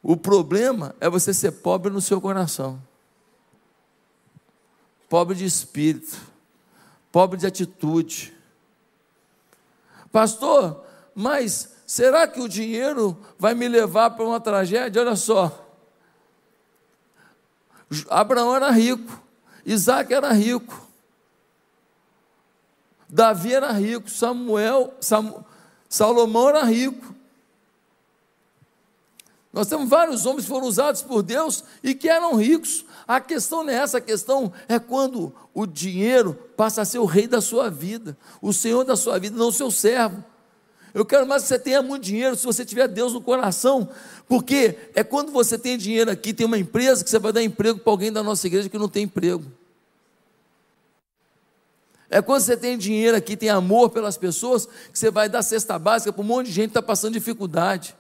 O 0.02 0.16
problema 0.16 0.96
é 1.00 1.10
você 1.10 1.34
ser 1.34 1.52
pobre 1.52 1.92
no 1.92 2.02
seu 2.02 2.22
coração, 2.22 2.82
pobre 5.10 5.36
de 5.36 5.46
espírito, 5.46 6.18
pobre 7.12 7.38
de 7.38 7.46
atitude. 7.46 8.34
Pastor, 10.12 10.84
mas 11.14 11.76
será 11.86 12.28
que 12.28 12.40
o 12.40 12.48
dinheiro 12.48 13.18
vai 13.38 13.54
me 13.54 13.68
levar 13.68 14.12
para 14.12 14.26
uma 14.26 14.40
tragédia? 14.40 15.02
Olha 15.02 15.16
só. 15.16 15.68
Abraão 18.10 18.56
era 18.56 18.70
rico, 18.72 19.22
Isaac 19.66 20.14
era 20.14 20.32
rico, 20.32 20.88
Davi 23.10 23.54
era 23.54 23.72
rico, 23.72 24.08
Samuel, 24.10 24.94
Sam, 25.02 25.44
Salomão 25.90 26.48
era 26.48 26.64
rico. 26.64 27.16
Nós 29.52 29.68
temos 29.68 29.90
vários 29.90 30.26
homens 30.26 30.44
que 30.44 30.50
foram 30.50 30.68
usados 30.68 31.02
por 31.02 31.24
Deus 31.24 31.64
e 31.84 31.96
que 31.96 32.08
eram 32.08 32.36
ricos. 32.36 32.86
A 33.08 33.20
questão 33.20 33.64
não 33.64 33.74
é 33.74 33.78
essa, 33.78 33.98
a 33.98 34.02
questão 34.02 34.54
é 34.68 34.78
quando 34.78 35.34
o 35.54 35.66
dinheiro 35.66 36.36
passa 36.56 36.84
a 36.84 36.86
ser 36.86 37.00
o 37.00 37.06
rei 37.06 37.28
da 37.28 37.42
sua 37.42 37.70
vida, 37.70 38.16
o 38.42 38.54
senhor 38.54 38.84
da 38.84 38.96
sua 38.96 39.18
vida, 39.20 39.36
não 39.36 39.48
o 39.48 39.54
seu 39.54 39.72
servo. 39.72 40.24
Eu 40.94 41.06
quero 41.06 41.26
mais 41.26 41.44
que 41.44 41.50
você 41.50 41.60
tenha 41.60 41.82
muito 41.82 42.04
dinheiro 42.04 42.36
se 42.36 42.46
você 42.46 42.64
tiver 42.64 42.88
Deus 42.88 43.14
no 43.14 43.22
coração, 43.22 43.90
porque 44.28 44.78
é 44.94 45.04
quando 45.04 45.32
você 45.32 45.58
tem 45.58 45.78
dinheiro 45.78 46.12
aqui, 46.12 46.34
tem 46.34 46.46
uma 46.46 46.58
empresa 46.58 47.04
que 47.04 47.10
você 47.10 47.20
vai 47.20 47.32
dar 47.32 47.44
emprego 47.44 47.80
para 47.80 47.92
alguém 47.92 48.12
da 48.12 48.22
nossa 48.22 48.46
igreja 48.46 48.70
que 48.70 48.78
não 48.78 48.90
tem 48.90 49.04
emprego. 49.04 49.46
É 52.10 52.22
quando 52.22 52.42
você 52.42 52.58
tem 52.58 52.78
dinheiro 52.78 53.16
aqui, 53.16 53.38
tem 53.38 53.50
amor 53.50 53.92
pelas 53.92 54.18
pessoas, 54.18 54.68
que 54.92 54.98
você 54.98 55.12
vai 55.12 55.30
dar 55.30 55.44
cesta 55.44 55.78
básica 55.78 56.12
para 56.12 56.22
um 56.22 56.26
monte 56.26 56.48
de 56.48 56.54
gente 56.54 56.70
que 56.70 56.72
está 56.72 56.82
passando 56.82 57.14
dificuldade. 57.14 57.96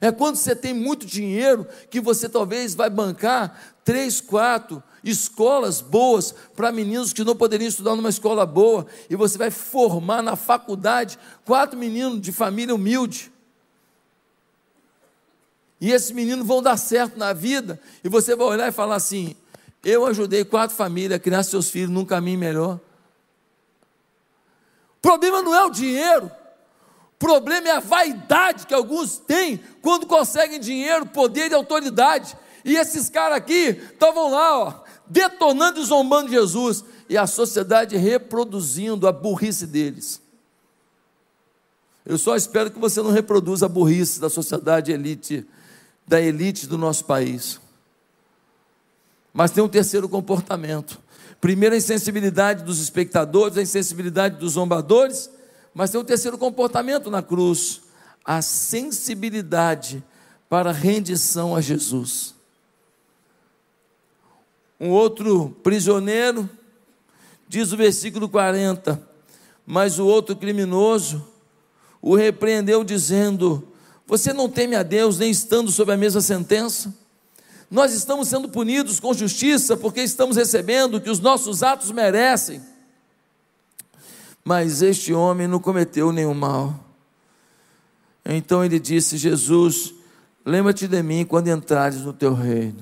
É 0.00 0.12
quando 0.12 0.36
você 0.36 0.54
tem 0.54 0.74
muito 0.74 1.06
dinheiro 1.06 1.66
que 1.90 2.00
você 2.00 2.28
talvez 2.28 2.74
vai 2.74 2.90
bancar 2.90 3.76
três, 3.84 4.20
quatro 4.20 4.82
escolas 5.04 5.80
boas 5.80 6.34
para 6.56 6.72
meninos 6.72 7.12
que 7.12 7.22
não 7.22 7.36
poderiam 7.36 7.68
estudar 7.68 7.94
numa 7.94 8.08
escola 8.08 8.44
boa, 8.44 8.86
e 9.08 9.14
você 9.14 9.38
vai 9.38 9.50
formar 9.50 10.22
na 10.22 10.34
faculdade 10.34 11.18
quatro 11.44 11.78
meninos 11.78 12.20
de 12.20 12.32
família 12.32 12.74
humilde. 12.74 13.32
E 15.80 15.92
esses 15.92 16.10
meninos 16.10 16.46
vão 16.46 16.60
dar 16.60 16.76
certo 16.76 17.16
na 17.16 17.32
vida, 17.32 17.80
e 18.02 18.08
você 18.08 18.34
vai 18.34 18.46
olhar 18.46 18.68
e 18.68 18.72
falar 18.72 18.96
assim: 18.96 19.36
eu 19.84 20.04
ajudei 20.06 20.44
quatro 20.44 20.74
famílias 20.74 21.12
a 21.12 21.22
criar 21.22 21.44
seus 21.44 21.70
filhos 21.70 21.90
num 21.90 22.04
caminho 22.04 22.38
melhor. 22.38 22.80
O 24.98 25.00
problema 25.00 25.40
não 25.42 25.54
é 25.54 25.64
o 25.64 25.70
dinheiro, 25.70 26.28
problema 27.18 27.68
é 27.68 27.72
a 27.72 27.80
vaidade 27.80 28.66
que 28.66 28.74
alguns 28.74 29.18
têm 29.18 29.60
quando 29.80 30.06
conseguem 30.06 30.60
dinheiro, 30.60 31.06
poder 31.06 31.50
e 31.50 31.54
autoridade. 31.54 32.36
E 32.64 32.76
esses 32.76 33.08
caras 33.08 33.38
aqui 33.38 33.80
estavam 33.92 34.30
lá, 34.30 34.58
ó, 34.58 34.74
detonando 35.06 35.80
e 35.80 35.84
zombando 35.84 36.30
Jesus. 36.30 36.84
E 37.08 37.16
a 37.16 37.26
sociedade 37.26 37.96
reproduzindo 37.96 39.06
a 39.06 39.12
burrice 39.12 39.66
deles. 39.66 40.20
Eu 42.04 42.18
só 42.18 42.36
espero 42.36 42.70
que 42.70 42.78
você 42.78 43.02
não 43.02 43.10
reproduza 43.10 43.66
a 43.66 43.68
burrice 43.68 44.20
da 44.20 44.28
sociedade 44.28 44.92
elite, 44.92 45.46
da 46.06 46.20
elite 46.20 46.66
do 46.66 46.78
nosso 46.78 47.04
país. 47.04 47.60
mas 49.32 49.50
tem 49.50 49.62
um 49.62 49.68
terceiro 49.68 50.08
comportamento. 50.08 50.98
Primeiro, 51.40 51.74
a 51.74 51.78
insensibilidade 51.78 52.64
dos 52.64 52.80
espectadores, 52.80 53.58
a 53.58 53.62
insensibilidade 53.62 54.38
dos 54.38 54.52
zombadores, 54.52 55.28
mas 55.76 55.90
tem 55.90 56.00
um 56.00 56.04
terceiro 56.04 56.38
comportamento 56.38 57.10
na 57.10 57.22
cruz: 57.22 57.82
a 58.24 58.40
sensibilidade 58.40 60.02
para 60.48 60.70
a 60.70 60.72
rendição 60.72 61.54
a 61.54 61.60
Jesus. 61.60 62.34
Um 64.80 64.88
outro 64.88 65.50
prisioneiro, 65.62 66.48
diz 67.46 67.72
o 67.72 67.76
versículo 67.76 68.26
40, 68.26 69.06
mas 69.66 69.98
o 69.98 70.06
outro 70.06 70.34
criminoso 70.34 71.28
o 72.00 72.14
repreendeu, 72.14 72.82
dizendo: 72.82 73.68
Você 74.06 74.32
não 74.32 74.48
teme 74.48 74.76
a 74.76 74.82
Deus, 74.82 75.18
nem 75.18 75.30
estando 75.30 75.70
sob 75.70 75.92
a 75.92 75.96
mesma 75.96 76.22
sentença? 76.22 76.94
Nós 77.70 77.92
estamos 77.92 78.28
sendo 78.28 78.48
punidos 78.48 78.98
com 78.98 79.12
justiça 79.12 79.76
porque 79.76 80.00
estamos 80.00 80.38
recebendo 80.38 80.94
o 80.94 81.00
que 81.02 81.10
os 81.10 81.20
nossos 81.20 81.62
atos 81.62 81.90
merecem. 81.90 82.62
Mas 84.46 84.80
este 84.80 85.12
homem 85.12 85.48
não 85.48 85.58
cometeu 85.58 86.12
nenhum 86.12 86.32
mal. 86.32 86.72
Então 88.24 88.64
ele 88.64 88.78
disse: 88.78 89.16
Jesus, 89.16 89.92
lembra-te 90.44 90.86
de 90.86 91.02
mim 91.02 91.24
quando 91.24 91.48
entrares 91.48 92.02
no 92.02 92.12
teu 92.12 92.32
reino. 92.32 92.78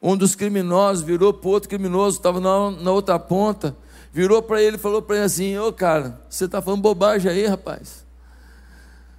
Um 0.00 0.16
dos 0.16 0.34
criminosos 0.34 1.04
virou 1.04 1.34
para 1.34 1.48
o 1.48 1.50
outro 1.50 1.68
criminoso, 1.68 2.16
estava 2.16 2.40
na, 2.40 2.70
na 2.70 2.90
outra 2.90 3.18
ponta, 3.18 3.76
virou 4.10 4.40
para 4.40 4.62
ele 4.62 4.76
e 4.76 4.80
falou 4.80 5.02
para 5.02 5.16
ele 5.16 5.24
assim: 5.26 5.58
Ô 5.58 5.70
cara, 5.70 6.18
você 6.30 6.46
está 6.46 6.62
falando 6.62 6.80
bobagem 6.80 7.30
aí, 7.30 7.44
rapaz. 7.44 8.02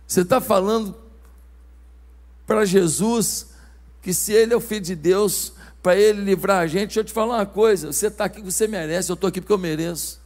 Você 0.08 0.22
está 0.22 0.42
falando 0.42 0.96
para 2.48 2.66
Jesus 2.66 3.52
que 4.02 4.16
se 4.16 4.34
ele 4.34 4.52
é 4.52 4.58
o 4.58 4.60
filho 4.60 4.82
de 4.82 4.96
Deus, 4.96 5.54
para 5.84 5.96
ele 5.96 6.22
livrar 6.22 6.62
a 6.62 6.66
gente, 6.66 6.88
deixa 6.88 7.02
eu 7.02 7.04
te 7.04 7.14
falar 7.14 7.36
uma 7.36 7.46
coisa: 7.46 7.94
você 7.94 8.08
está 8.08 8.26
aqui 8.26 8.38
porque 8.38 8.52
você 8.52 8.68
merece, 8.68 9.12
eu 9.12 9.14
estou 9.14 9.28
aqui 9.28 9.40
porque 9.40 9.54
eu 9.54 9.60
mereço. 9.60 10.21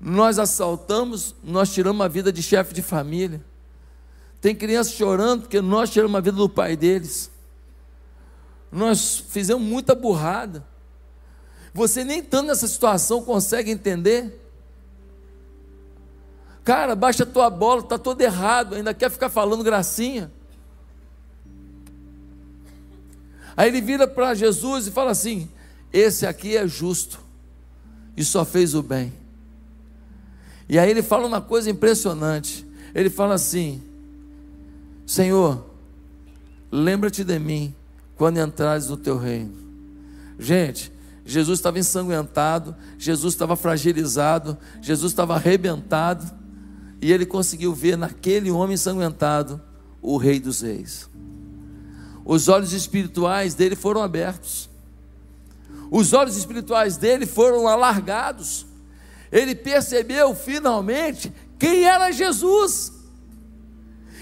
Nós 0.00 0.38
assaltamos, 0.38 1.34
nós 1.42 1.72
tiramos 1.72 2.04
a 2.04 2.08
vida 2.08 2.32
de 2.32 2.42
chefe 2.42 2.74
de 2.74 2.82
família. 2.82 3.42
Tem 4.40 4.54
crianças 4.54 4.92
chorando 4.92 5.42
porque 5.42 5.60
nós 5.60 5.90
tiramos 5.90 6.16
a 6.16 6.20
vida 6.20 6.36
do 6.36 6.48
pai 6.48 6.76
deles. 6.76 7.30
Nós 8.70 9.24
fizemos 9.28 9.62
muita 9.62 9.94
burrada. 9.94 10.66
Você 11.72 12.04
nem 12.04 12.20
estando 12.20 12.48
nessa 12.48 12.68
situação 12.68 13.24
consegue 13.24 13.70
entender. 13.70 14.40
Cara, 16.62 16.94
baixa 16.94 17.24
a 17.24 17.26
tua 17.26 17.48
bola, 17.50 17.80
está 17.80 17.98
todo 17.98 18.20
errado, 18.20 18.74
ainda 18.74 18.92
quer 18.92 19.10
ficar 19.10 19.28
falando 19.28 19.64
gracinha. 19.64 20.30
Aí 23.56 23.68
ele 23.68 23.80
vira 23.80 24.06
para 24.06 24.34
Jesus 24.34 24.86
e 24.86 24.90
fala 24.90 25.10
assim: 25.10 25.48
Esse 25.92 26.26
aqui 26.26 26.56
é 26.56 26.66
justo 26.66 27.20
e 28.16 28.24
só 28.24 28.44
fez 28.44 28.74
o 28.74 28.82
bem. 28.82 29.12
E 30.68 30.78
aí 30.78 30.90
ele 30.90 31.02
fala 31.02 31.26
uma 31.26 31.40
coisa 31.40 31.70
impressionante. 31.70 32.66
Ele 32.94 33.10
fala 33.10 33.34
assim: 33.34 33.82
Senhor, 35.06 35.64
lembra-te 36.70 37.22
de 37.22 37.38
mim 37.38 37.74
quando 38.16 38.38
entrares 38.38 38.88
no 38.88 38.96
teu 38.96 39.18
reino. 39.18 39.52
Gente, 40.38 40.92
Jesus 41.24 41.58
estava 41.58 41.78
ensanguentado, 41.78 42.74
Jesus 42.98 43.34
estava 43.34 43.56
fragilizado, 43.56 44.58
Jesus 44.82 45.12
estava 45.12 45.34
arrebentado, 45.34 46.30
e 47.00 47.12
ele 47.12 47.24
conseguiu 47.24 47.74
ver 47.74 47.96
naquele 47.96 48.50
homem 48.50 48.74
ensanguentado 48.74 49.60
o 50.02 50.16
Rei 50.16 50.38
dos 50.38 50.60
Reis. 50.60 51.08
Os 52.24 52.48
olhos 52.48 52.72
espirituais 52.72 53.54
dele 53.54 53.76
foram 53.76 54.02
abertos, 54.02 54.68
os 55.90 56.12
olhos 56.12 56.36
espirituais 56.36 56.96
dele 56.96 57.26
foram 57.26 57.68
alargados, 57.68 58.66
ele 59.34 59.56
percebeu 59.56 60.32
finalmente 60.32 61.34
quem 61.58 61.82
era 61.82 62.12
Jesus, 62.12 62.92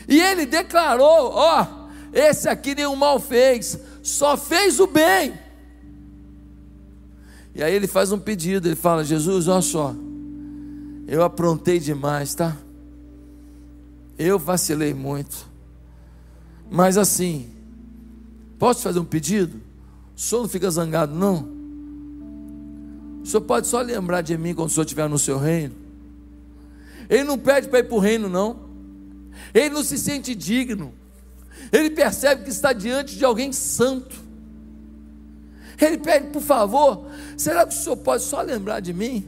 e 0.09 0.19
ele 0.19 0.47
declarou: 0.47 1.31
Ó, 1.35 1.63
oh, 1.63 2.17
esse 2.17 2.49
aqui 2.49 2.75
nenhum 2.75 2.97
mal 2.97 3.21
fez, 3.21 3.79
só 4.03 4.39
fez 4.39 4.81
o 4.81 4.87
bem. 4.87 5.39
E 7.55 7.63
aí 7.63 7.75
ele 7.75 7.87
faz 7.87 8.11
um 8.11 8.19
pedido, 8.19 8.69
ele 8.69 8.75
fala: 8.75 9.05
Jesus, 9.05 9.49
olha 9.49 9.61
só, 9.61 9.95
eu 11.07 11.23
aprontei 11.23 11.79
demais, 11.79 12.35
tá? 12.35 12.57
Eu 14.19 14.39
vacilei 14.39 14.95
muito. 14.95 15.47
Mas 16.71 16.97
assim, 16.97 17.51
posso 18.59 18.81
fazer 18.81 18.99
um 18.99 19.05
pedido? 19.05 19.61
O 20.17 20.21
senhor 20.21 20.41
não 20.41 20.49
fica 20.49 20.71
zangado, 20.71 21.15
não? 21.15 21.52
O 23.23 23.27
senhor 23.27 23.43
pode 23.43 23.67
só 23.67 23.81
lembrar 23.81 24.23
de 24.23 24.37
mim 24.37 24.55
quando 24.55 24.69
o 24.69 24.73
senhor 24.73 24.85
estiver 24.85 25.09
no 25.09 25.19
seu 25.19 25.39
reino? 25.39 25.75
Ele 27.09 27.25
não 27.25 27.39
pede 27.39 27.69
para 27.69 27.81
ir 27.81 27.85
para 27.85 27.95
o 27.95 27.99
reino, 27.99 28.29
não. 28.29 28.71
Ele 29.55 29.71
não 29.71 29.83
se 29.83 29.99
sente 29.99 30.35
digno 30.35 30.95
ele 31.71 31.91
percebe 31.91 32.45
que 32.45 32.51
está 32.51 32.73
diante 32.73 33.17
de 33.17 33.25
alguém 33.25 33.53
santo. 33.53 34.17
Ele 35.81 35.99
pede, 35.99 36.29
por 36.29 36.43
favor, 36.43 37.07
será 37.37 37.67
que 37.67 37.75
o 37.75 37.77
senhor 37.77 37.97
pode 37.97 38.23
só 38.23 38.41
lembrar 38.41 38.81
de 38.81 38.93
mim? 38.93 39.25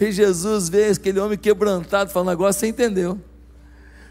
E 0.00 0.10
Jesus 0.10 0.68
vê 0.68 0.86
aquele 0.86 1.20
homem 1.20 1.38
quebrantado, 1.38 2.10
falando: 2.10 2.30
agora 2.30 2.52
você 2.52 2.66
entendeu. 2.66 3.20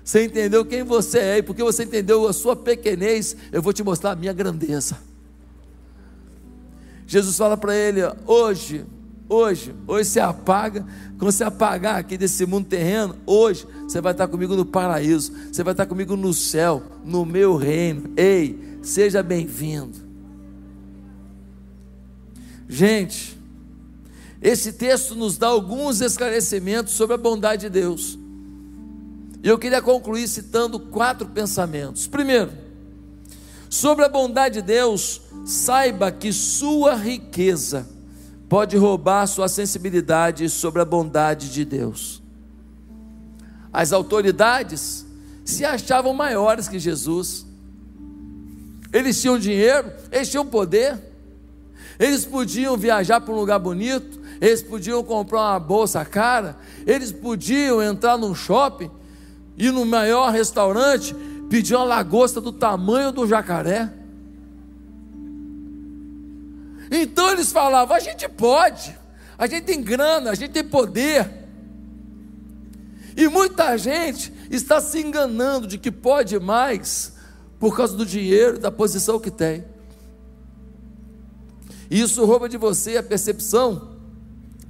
Você 0.03 0.25
entendeu 0.25 0.65
quem 0.65 0.83
você 0.83 1.19
é, 1.19 1.37
e 1.37 1.43
porque 1.43 1.63
você 1.63 1.83
entendeu 1.83 2.27
a 2.27 2.33
sua 2.33 2.55
pequenez, 2.55 3.35
eu 3.51 3.61
vou 3.61 3.71
te 3.71 3.83
mostrar 3.83 4.11
a 4.11 4.15
minha 4.15 4.33
grandeza. 4.33 4.97
Jesus 7.05 7.37
fala 7.37 7.57
para 7.57 7.75
ele: 7.75 8.01
hoje 8.25 8.85
Hoje, 9.33 9.73
hoje 9.87 10.09
você 10.09 10.19
apaga, 10.19 10.85
quando 11.17 11.31
você 11.31 11.43
apagar 11.43 11.95
aqui 11.95 12.17
desse 12.17 12.45
mundo 12.45 12.67
terreno, 12.67 13.15
hoje 13.25 13.65
você 13.81 14.01
vai 14.01 14.11
estar 14.11 14.27
comigo 14.27 14.55
no 14.55 14.65
paraíso, 14.65 15.33
você 15.51 15.63
vai 15.63 15.73
estar 15.73 15.85
comigo 15.85 16.15
no 16.15 16.33
céu, 16.33 16.83
no 17.03 17.25
meu 17.25 17.55
reino. 17.55 18.11
Ei, 18.17 18.77
seja 18.83 19.23
bem-vindo. 19.23 19.97
Gente, 22.67 23.39
esse 24.41 24.73
texto 24.73 25.15
nos 25.15 25.37
dá 25.37 25.47
alguns 25.47 26.01
esclarecimentos 26.01 26.93
sobre 26.93 27.15
a 27.15 27.17
bondade 27.17 27.61
de 27.61 27.69
Deus. 27.69 28.19
E 29.41 29.47
eu 29.47 29.57
queria 29.57 29.81
concluir 29.81 30.27
citando 30.27 30.79
quatro 30.79 31.27
pensamentos. 31.29 32.07
Primeiro, 32.07 32.51
sobre 33.73 34.05
a 34.05 34.07
bondade 34.07 34.61
de 34.61 34.67
Deus, 34.67 35.19
saiba 35.43 36.11
que 36.11 36.31
sua 36.31 36.93
riqueza 36.93 37.87
pode 38.47 38.77
roubar 38.77 39.25
sua 39.25 39.47
sensibilidade 39.47 40.47
sobre 40.47 40.79
a 40.79 40.85
bondade 40.85 41.51
de 41.51 41.65
Deus. 41.65 42.21
As 43.73 43.91
autoridades 43.91 45.07
se 45.43 45.65
achavam 45.65 46.13
maiores 46.13 46.67
que 46.67 46.77
Jesus. 46.77 47.47
Eles 48.93 49.19
tinham 49.19 49.39
dinheiro, 49.39 49.91
eles 50.11 50.29
tinham 50.29 50.45
poder, 50.45 50.95
eles 51.99 52.25
podiam 52.25 52.77
viajar 52.77 53.21
para 53.21 53.33
um 53.33 53.37
lugar 53.37 53.57
bonito, 53.57 54.21
eles 54.39 54.61
podiam 54.61 55.03
comprar 55.03 55.49
uma 55.49 55.59
bolsa 55.59 56.05
cara, 56.05 56.57
eles 56.85 57.11
podiam 57.11 57.81
entrar 57.81 58.19
num 58.19 58.35
shopping, 58.35 58.91
ir 59.57 59.71
no 59.71 59.83
maior 59.83 60.31
restaurante, 60.31 61.15
pedir 61.49 61.75
uma 61.75 61.83
lagosta 61.83 62.41
do 62.41 62.51
tamanho 62.51 63.11
do 63.11 63.27
jacaré. 63.27 63.91
Então 66.91 67.31
eles 67.31 67.51
falavam: 67.51 67.95
a 67.95 67.99
gente 67.99 68.27
pode, 68.29 68.97
a 69.37 69.47
gente 69.47 69.63
tem 69.63 69.81
grana, 69.81 70.31
a 70.31 70.35
gente 70.35 70.51
tem 70.51 70.63
poder. 70.63 71.43
E 73.15 73.27
muita 73.27 73.77
gente 73.77 74.33
está 74.49 74.81
se 74.81 74.99
enganando 74.99 75.67
de 75.67 75.77
que 75.77 75.91
pode 75.91 76.39
mais 76.39 77.13
por 77.59 77.77
causa 77.77 77.95
do 77.95 78.05
dinheiro, 78.05 78.57
da 78.57 78.71
posição 78.71 79.19
que 79.19 79.29
tem. 79.29 79.63
E 81.89 82.01
isso 82.01 82.25
rouba 82.25 82.49
de 82.49 82.57
você 82.57 82.97
a 82.97 83.03
percepção 83.03 83.93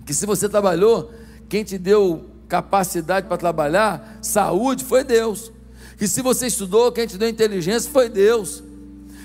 que 0.05 0.13
se 0.13 0.25
você 0.25 0.49
trabalhou, 0.49 1.13
quem 1.47 1.63
te 1.63 1.77
deu 1.77 2.29
capacidade 2.49 3.27
para 3.27 3.37
trabalhar, 3.37 4.19
saúde, 4.21 4.83
foi 4.83 5.05
Deus. 5.05 5.52
Que 5.97 6.07
se 6.07 6.21
você 6.21 6.47
estudou, 6.47 6.91
quem 6.91 7.07
te 7.07 7.17
deu 7.17 7.29
inteligência 7.29 7.89
foi 7.91 8.09
Deus 8.09 8.63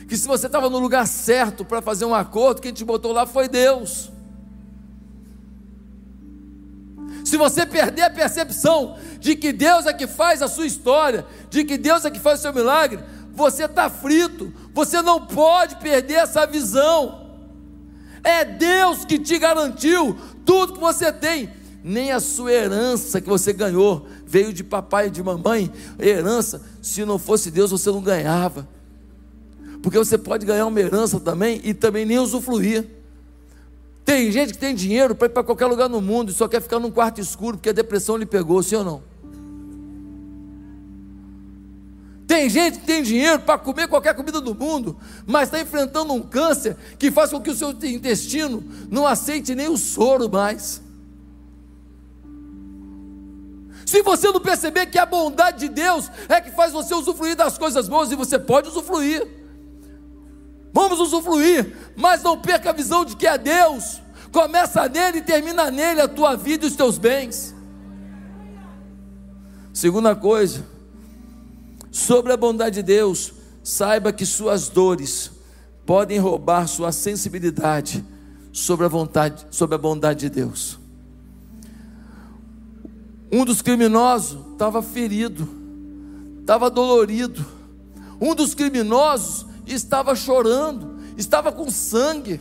que 0.09 0.17
se 0.17 0.27
você 0.27 0.47
estava 0.47 0.71
no 0.71 0.79
lugar 0.79 1.07
certo 1.07 1.67
para 1.67 1.83
fazer 1.83 2.07
um 2.07 2.15
acordo, 2.15 2.63
quem 2.63 2.73
te 2.73 2.83
botou 2.83 3.13
lá 3.13 3.27
foi 3.27 3.47
Deus. 3.47 4.11
Se 7.23 7.37
você 7.37 7.67
perder 7.67 8.03
a 8.03 8.11
percepção 8.11 8.97
de 9.21 9.37
que 9.37 9.53
Deus 9.53 9.85
é 9.85 9.93
que 9.93 10.07
faz 10.07 10.41
a 10.41 10.49
sua 10.49 10.65
história, 10.65 11.27
de 11.51 11.63
que 11.63 11.77
Deus 11.77 12.07
é 12.07 12.11
que 12.11 12.19
faz 12.19 12.39
o 12.39 12.43
seu 12.43 12.55
milagre, 12.55 13.05
você 13.35 13.65
está 13.65 13.91
frito, 13.91 14.51
você 14.73 15.03
não 15.03 15.27
pode 15.27 15.77
perder 15.77 16.15
essa 16.15 16.47
visão. 16.47 17.29
É 18.25 18.47
Deus 18.47 19.05
que 19.05 19.19
te 19.19 19.39
garantiu 19.39 20.17
tudo 20.47 20.73
que 20.73 20.81
você 20.81 21.13
tem, 21.13 21.51
nem 21.89 22.13
a 22.13 22.21
sua 22.21 22.53
herança 22.53 23.19
que 23.19 23.29
você 23.29 23.51
ganhou 23.51 24.07
veio 24.27 24.53
de 24.53 24.63
papai 24.63 25.07
e 25.07 25.11
de 25.11 25.23
mamãe, 25.23 25.73
herança, 25.99 26.61
se 26.83 27.03
não 27.03 27.19
fosse 27.19 27.51
Deus 27.51 27.71
você 27.71 27.91
não 27.91 28.03
ganhava 28.03 28.69
Porque 29.83 29.97
você 29.97 30.19
pode 30.19 30.45
ganhar 30.45 30.67
uma 30.67 30.79
herança 30.79 31.19
também 31.19 31.63
e 31.65 31.73
também 31.73 32.05
nem 32.05 32.19
usufruir. 32.19 32.87
Tem 34.05 34.31
gente 34.31 34.53
que 34.53 34.59
tem 34.59 34.75
dinheiro 34.75 35.15
para 35.15 35.27
ir 35.27 35.31
para 35.31 35.43
qualquer 35.43 35.65
lugar 35.65 35.89
no 35.89 36.03
mundo 36.03 36.31
e 36.31 36.35
só 36.35 36.47
quer 36.47 36.61
ficar 36.61 36.79
num 36.79 36.91
quarto 36.91 37.23
escuro 37.23 37.57
porque 37.57 37.71
a 37.71 37.73
depressão 37.73 38.19
lhe 38.19 38.27
pegou, 38.27 38.63
sim 38.63 38.77
ou 38.77 38.85
não? 38.85 39.03
Tem 42.27 42.51
gente 42.51 42.81
que 42.81 42.87
tem 42.87 43.03
dinheiro 43.03 43.41
para 43.41 43.59
comer 43.59 43.89
qualquer 43.89 44.15
comida 44.15 44.43
do 44.43 44.55
mundo, 44.55 44.95
mas 45.27 45.45
está 45.49 45.59
enfrentando 45.59 46.13
um 46.13 46.21
câncer 46.21 46.77
que 46.99 47.11
faz 47.11 47.31
com 47.31 47.41
que 47.41 47.49
o 47.49 47.55
seu 47.55 47.71
intestino 47.71 48.63
não 48.91 49.07
aceite 49.07 49.55
nem 49.55 49.69
o 49.69 49.79
soro 49.79 50.29
mais. 50.29 50.83
Se 53.89 54.03
você 54.03 54.31
não 54.31 54.39
perceber 54.39 54.85
que 54.85 54.99
a 54.99 55.07
bondade 55.07 55.61
de 55.61 55.69
Deus 55.71 56.11
é 56.29 56.43
que 56.43 56.51
faz 56.51 56.75
você 56.75 56.95
usufruir 56.95 57.35
das 57.35 57.57
coisas 57.57 57.89
boas, 57.89 58.13
e 58.13 58.17
você 58.17 58.39
pode 58.39 58.69
usufruir, 58.69 59.27
vamos 60.75 61.01
usufruir, 61.01 61.75
mas 61.97 62.23
não 62.23 62.39
perca 62.39 62.69
a 62.69 62.75
visão 62.75 63.03
de 63.03 63.17
que 63.17 63.27
é 63.27 63.39
Deus, 63.39 64.03
começa 64.31 64.87
nele 64.91 65.21
e 65.21 65.23
termina 65.23 65.71
nele 65.71 66.03
a 66.03 66.07
tua 66.07 66.37
vida 66.37 66.67
e 66.67 66.69
os 66.69 66.77
teus 66.77 66.99
bens. 66.99 67.55
Segunda 69.73 70.15
coisa, 70.15 70.67
sobre 71.91 72.31
a 72.31 72.37
bondade 72.37 72.75
de 72.75 72.83
Deus, 72.83 73.33
saiba 73.65 74.13
que 74.13 74.27
suas 74.27 74.69
dores 74.69 75.31
podem 75.87 76.19
roubar 76.19 76.69
sua 76.69 76.93
sensibilidade 76.93 78.05
sobre 78.53 78.85
a 78.85 78.89
vontade, 78.91 79.47
sobre 79.51 79.77
a 79.77 79.79
bondade 79.79 80.29
de 80.29 80.29
Deus. 80.29 80.79
Um 83.31 83.45
dos 83.45 83.61
criminosos 83.61 84.53
estava 84.53 84.83
ferido, 84.83 85.49
estava 86.41 86.71
dolorido. 86.71 87.45
Um 88.21 88.35
dos 88.35 88.55
criminosos 88.55 89.47
estava 89.67 90.15
chorando, 90.15 90.99
estava 91.17 91.53
com 91.53 91.71
sangue, 91.71 92.41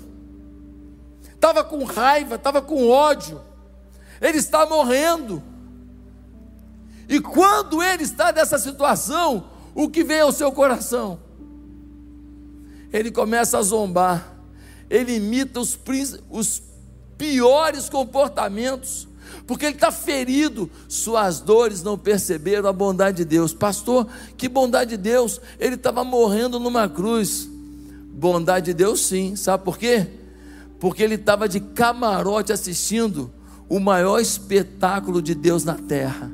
estava 1.34 1.64
com 1.64 1.84
raiva, 1.84 2.36
estava 2.36 2.62
com 2.62 2.90
ódio. 2.90 3.42
Ele 4.22 4.38
está 4.38 4.66
morrendo. 4.66 5.44
E 7.08 7.20
quando 7.20 7.82
ele 7.84 8.04
está 8.04 8.32
nessa 8.32 8.58
situação, 8.58 9.50
o 9.76 9.90
que 9.90 10.04
vem 10.04 10.22
ao 10.22 10.32
seu 10.32 10.52
coração? 10.52 11.20
Ele 12.92 13.12
começa 13.12 13.58
a 13.58 13.62
zombar, 13.62 14.34
ele 14.90 15.16
imita 15.16 15.60
os, 15.60 15.78
os 16.30 16.64
piores 17.18 17.90
comportamentos, 17.90 19.07
porque 19.48 19.66
ele 19.66 19.76
está 19.76 19.92
ferido, 19.92 20.70
suas 20.90 21.40
dores 21.40 21.82
não 21.82 21.98
perceberam 21.98 22.68
a 22.68 22.74
bondade 22.74 23.18
de 23.18 23.26
Deus. 23.26 23.54
Pastor, 23.54 24.06
que 24.36 24.50
bondade 24.50 24.92
de 24.92 24.98
Deus, 24.98 25.40
ele 25.58 25.76
estava 25.76 26.04
morrendo 26.04 26.60
numa 26.60 26.90
cruz. 26.90 27.50
Bondade 28.12 28.68
de 28.68 28.74
Deus, 28.74 29.00
sim, 29.00 29.38
sabe 29.38 29.64
por 29.64 29.78
quê? 29.78 30.06
Porque 30.82 31.02
ele 31.02 31.16
estava 31.16 31.48
de 31.48 31.62
camarote 31.62 32.52
assistindo 32.52 33.32
o 33.70 33.80
maior 33.80 34.20
espetáculo 34.20 35.22
de 35.22 35.34
Deus 35.34 35.64
na 35.64 35.76
terra. 35.76 36.30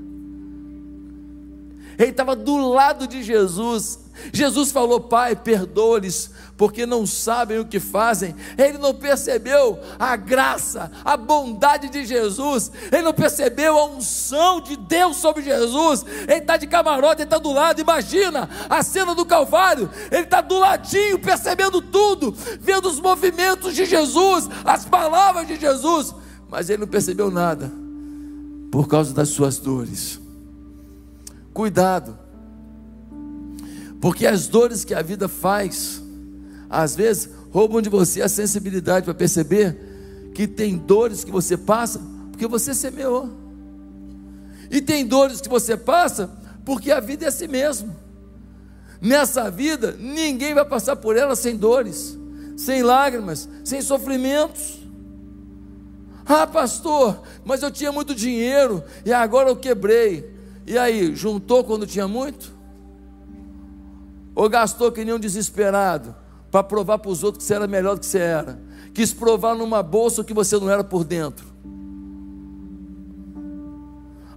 Ele 2.00 2.10
estava 2.10 2.36
do 2.36 2.58
lado 2.58 3.08
de 3.08 3.22
Jesus. 3.22 4.00
Jesus 4.32 4.72
falou: 4.72 5.00
Pai, 5.00 5.36
perdoa-lhes, 5.36 6.32
porque 6.56 6.86
não 6.86 7.06
sabem 7.06 7.60
o 7.60 7.66
que 7.66 7.80
fazem. 7.80 8.36
Ele 8.58 8.78
não 8.78 8.94
percebeu 8.94 9.80
a 10.00 10.16
graça, 10.16 10.92
a 11.04 11.18
bondade 11.18 11.90
de 11.90 12.06
Jesus, 12.06 12.72
ele 12.92 13.02
não 13.02 13.14
percebeu 13.14 13.78
a 13.78 13.86
unção 13.86 14.62
de 14.62 14.78
Deus 14.78 15.18
sobre 15.18 15.44
Jesus. 15.44 16.06
Ele 16.28 16.34
está 16.36 16.58
de 16.58 16.68
camarote, 16.68 17.22
ele 17.22 17.24
está 17.24 17.38
do 17.38 17.52
lado. 17.52 17.82
Imagina 17.82 18.50
a 18.70 18.84
cena 18.84 19.14
do 19.16 19.26
Calvário, 19.26 19.90
ele 20.12 20.24
está 20.24 20.42
do 20.42 20.60
ladinho, 20.60 21.20
percebendo 21.20 21.82
tudo, 21.82 22.34
vendo 22.60 22.88
os 22.88 23.00
movimentos 23.00 23.74
de 23.74 23.86
Jesus, 23.86 24.48
as 24.64 24.86
palavras 24.86 25.48
de 25.48 25.60
Jesus, 25.60 26.14
mas 26.50 26.70
ele 26.70 26.82
não 26.82 26.88
percebeu 26.88 27.30
nada 27.32 27.72
por 28.72 28.88
causa 28.88 29.14
das 29.14 29.30
suas 29.30 29.58
dores. 29.58 30.20
Cuidado, 31.54 32.18
porque 34.04 34.28
as 34.28 34.48
dores 34.48 34.84
que 34.84 34.94
a 34.94 35.02
vida 35.02 35.30
faz, 35.30 36.04
às 36.70 36.94
vezes 36.94 37.30
roubam 37.52 37.82
de 37.82 37.88
você 37.88 38.22
a 38.22 38.28
sensibilidade 38.28 39.06
para 39.06 39.14
perceber 39.14 39.78
que 40.36 40.46
tem 40.46 40.76
dores 40.76 41.24
que 41.24 41.32
você 41.32 41.56
passa 41.56 42.02
porque 42.30 42.46
você 42.46 42.74
semeou, 42.74 43.30
e 44.70 44.82
tem 44.82 45.06
dores 45.06 45.40
que 45.40 45.48
você 45.48 45.78
passa 45.78 46.30
porque 46.66 46.92
a 46.92 47.00
vida 47.00 47.24
é 47.24 47.30
assim 47.30 47.48
mesmo. 47.48 47.96
Nessa 49.00 49.50
vida, 49.50 49.96
ninguém 49.98 50.54
vai 50.54 50.66
passar 50.66 50.98
por 50.98 51.16
ela 51.16 51.34
sem 51.34 51.56
dores, 51.56 52.20
sem 52.58 52.84
lágrimas, 52.84 53.48
sem 53.64 53.82
sofrimentos. 53.82 54.82
Ah, 56.26 56.46
pastor, 56.46 57.22
mas 57.46 57.64
eu 57.64 57.72
tinha 57.72 57.94
muito 57.94 58.14
dinheiro 58.14 58.84
e 59.06 59.14
agora 59.14 59.48
eu 59.48 59.56
quebrei. 59.56 60.30
E 60.68 60.78
aí, 60.78 61.16
juntou 61.16 61.64
quando 61.64 61.88
tinha 61.88 62.06
muito? 62.06 62.63
Ou 64.36 64.50
gastou 64.50 64.92
que 64.92 65.06
nem 65.06 65.14
um 65.14 65.20
desesperado 65.20 66.16
para 66.50 66.64
provar 66.64 67.00
para 67.00 67.12
os 67.12 67.24
outros 67.24 67.44
que 67.44 67.48
você 67.48 67.56
era 67.56 67.68
melhor 67.68 67.96
do 67.96 68.00
que 68.00 68.06
você 68.06 68.20
era? 68.20 68.60
Quis 68.94 69.14
provar 69.14 69.56
numa 69.56 69.82
bolsa 69.82 70.24
que 70.24 70.34
você 70.34 70.58
não 70.58 70.70
era 70.70 70.84
por 70.84 71.04
dentro. 71.04 71.46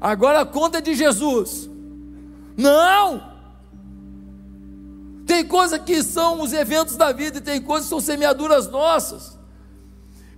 Agora 0.01 0.41
a 0.41 0.47
conta 0.47 0.79
é 0.79 0.81
de 0.81 0.95
Jesus. 0.95 1.69
Não! 2.57 3.37
Tem 5.27 5.45
coisas 5.45 5.81
que 5.81 6.03
são 6.03 6.41
os 6.41 6.53
eventos 6.53 6.97
da 6.97 7.13
vida 7.13 7.39
e 7.39 7.41
tem 7.41 7.61
coisas 7.61 7.87
que 7.87 7.91
são 7.91 8.01
semeaduras 8.01 8.69
nossas. 8.69 9.37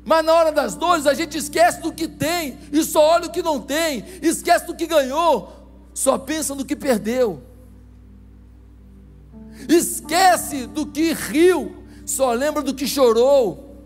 Mas 0.05 0.25
na 0.25 0.33
hora 0.33 0.51
das 0.51 0.75
dores 0.75 1.07
a 1.07 1.12
gente 1.12 1.37
esquece 1.37 1.83
do 1.83 1.92
que 1.92 2.09
tem 2.09 2.59
e 2.73 2.83
só 2.83 3.01
olha 3.01 3.27
o 3.27 3.31
que 3.31 3.42
não 3.42 3.61
tem, 3.61 4.03
esquece 4.23 4.66
do 4.66 4.75
que 4.75 4.87
ganhou, 4.87 5.53
só 5.92 6.16
pensa 6.16 6.55
no 6.55 6.64
que 6.64 6.75
perdeu, 6.75 7.42
esquece 9.68 10.66
do 10.66 10.87
que 10.87 11.12
riu, 11.12 11.77
só 12.05 12.33
lembra 12.33 12.62
do 12.62 12.75
que 12.75 12.87
chorou. 12.87 13.77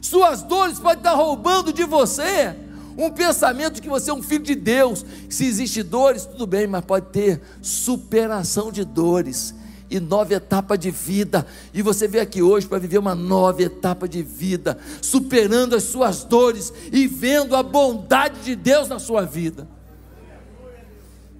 Suas 0.00 0.42
dores 0.42 0.78
podem 0.78 0.98
estar 0.98 1.14
roubando 1.14 1.72
de 1.72 1.84
você 1.84 2.54
um 2.96 3.10
pensamento 3.10 3.74
de 3.74 3.82
que 3.82 3.88
você 3.88 4.10
é 4.10 4.14
um 4.14 4.22
filho 4.22 4.44
de 4.44 4.54
Deus. 4.54 5.04
Se 5.28 5.44
existe 5.46 5.82
dores, 5.82 6.24
tudo 6.24 6.46
bem, 6.46 6.66
mas 6.66 6.84
pode 6.84 7.06
ter 7.06 7.40
superação 7.62 8.70
de 8.70 8.84
dores 8.84 9.54
e 9.90 9.98
nova 9.98 10.34
etapa 10.34 10.76
de 10.76 10.90
vida. 10.90 11.46
E 11.74 11.82
você 11.82 12.06
veio 12.06 12.22
aqui 12.22 12.42
hoje 12.42 12.66
para 12.66 12.78
viver 12.78 12.98
uma 12.98 13.14
nova 13.14 13.62
etapa 13.62 14.08
de 14.08 14.22
vida, 14.22 14.78
superando 15.02 15.74
as 15.74 15.82
suas 15.84 16.24
dores 16.24 16.72
e 16.92 17.06
vendo 17.06 17.56
a 17.56 17.62
bondade 17.62 18.40
de 18.40 18.54
Deus 18.54 18.88
na 18.88 18.98
sua 18.98 19.22
vida. 19.24 19.66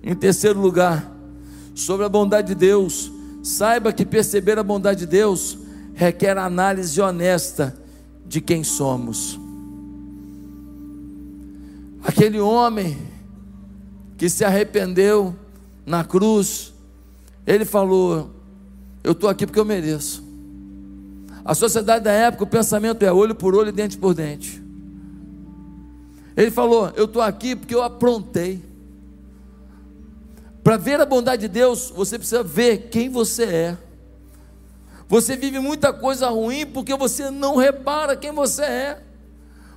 Em 0.02 0.14
terceiro 0.14 0.58
lugar, 0.58 1.12
sobre 1.80 2.04
a 2.04 2.08
bondade 2.08 2.48
de 2.48 2.54
Deus, 2.54 3.10
saiba 3.42 3.92
que 3.92 4.04
perceber 4.04 4.58
a 4.58 4.62
bondade 4.62 5.00
de 5.00 5.06
Deus 5.06 5.58
requer 5.94 6.36
análise 6.36 7.00
honesta 7.00 7.76
de 8.26 8.40
quem 8.40 8.62
somos. 8.62 9.38
Aquele 12.02 12.38
homem 12.38 12.98
que 14.16 14.28
se 14.28 14.44
arrependeu 14.44 15.34
na 15.86 16.04
cruz, 16.04 16.72
ele 17.46 17.64
falou: 17.64 18.30
Eu 19.02 19.12
estou 19.12 19.28
aqui 19.28 19.46
porque 19.46 19.58
eu 19.58 19.64
mereço. 19.64 20.22
A 21.44 21.54
sociedade 21.54 22.04
da 22.04 22.12
época, 22.12 22.44
o 22.44 22.46
pensamento 22.46 23.02
é 23.02 23.12
olho 23.12 23.34
por 23.34 23.54
olho, 23.54 23.72
dente 23.72 23.96
por 23.96 24.14
dente. 24.14 24.62
Ele 26.36 26.50
falou: 26.50 26.92
Eu 26.94 27.06
estou 27.06 27.22
aqui 27.22 27.56
porque 27.56 27.74
eu 27.74 27.82
aprontei. 27.82 28.69
Para 30.62 30.76
ver 30.76 31.00
a 31.00 31.06
bondade 31.06 31.42
de 31.42 31.48
Deus, 31.48 31.90
você 31.90 32.18
precisa 32.18 32.42
ver 32.42 32.88
quem 32.90 33.08
você 33.08 33.44
é. 33.44 33.78
Você 35.08 35.36
vive 35.36 35.58
muita 35.58 35.92
coisa 35.92 36.28
ruim 36.28 36.66
porque 36.66 36.94
você 36.94 37.30
não 37.30 37.56
repara 37.56 38.16
quem 38.16 38.32
você 38.32 38.62
é. 38.62 39.02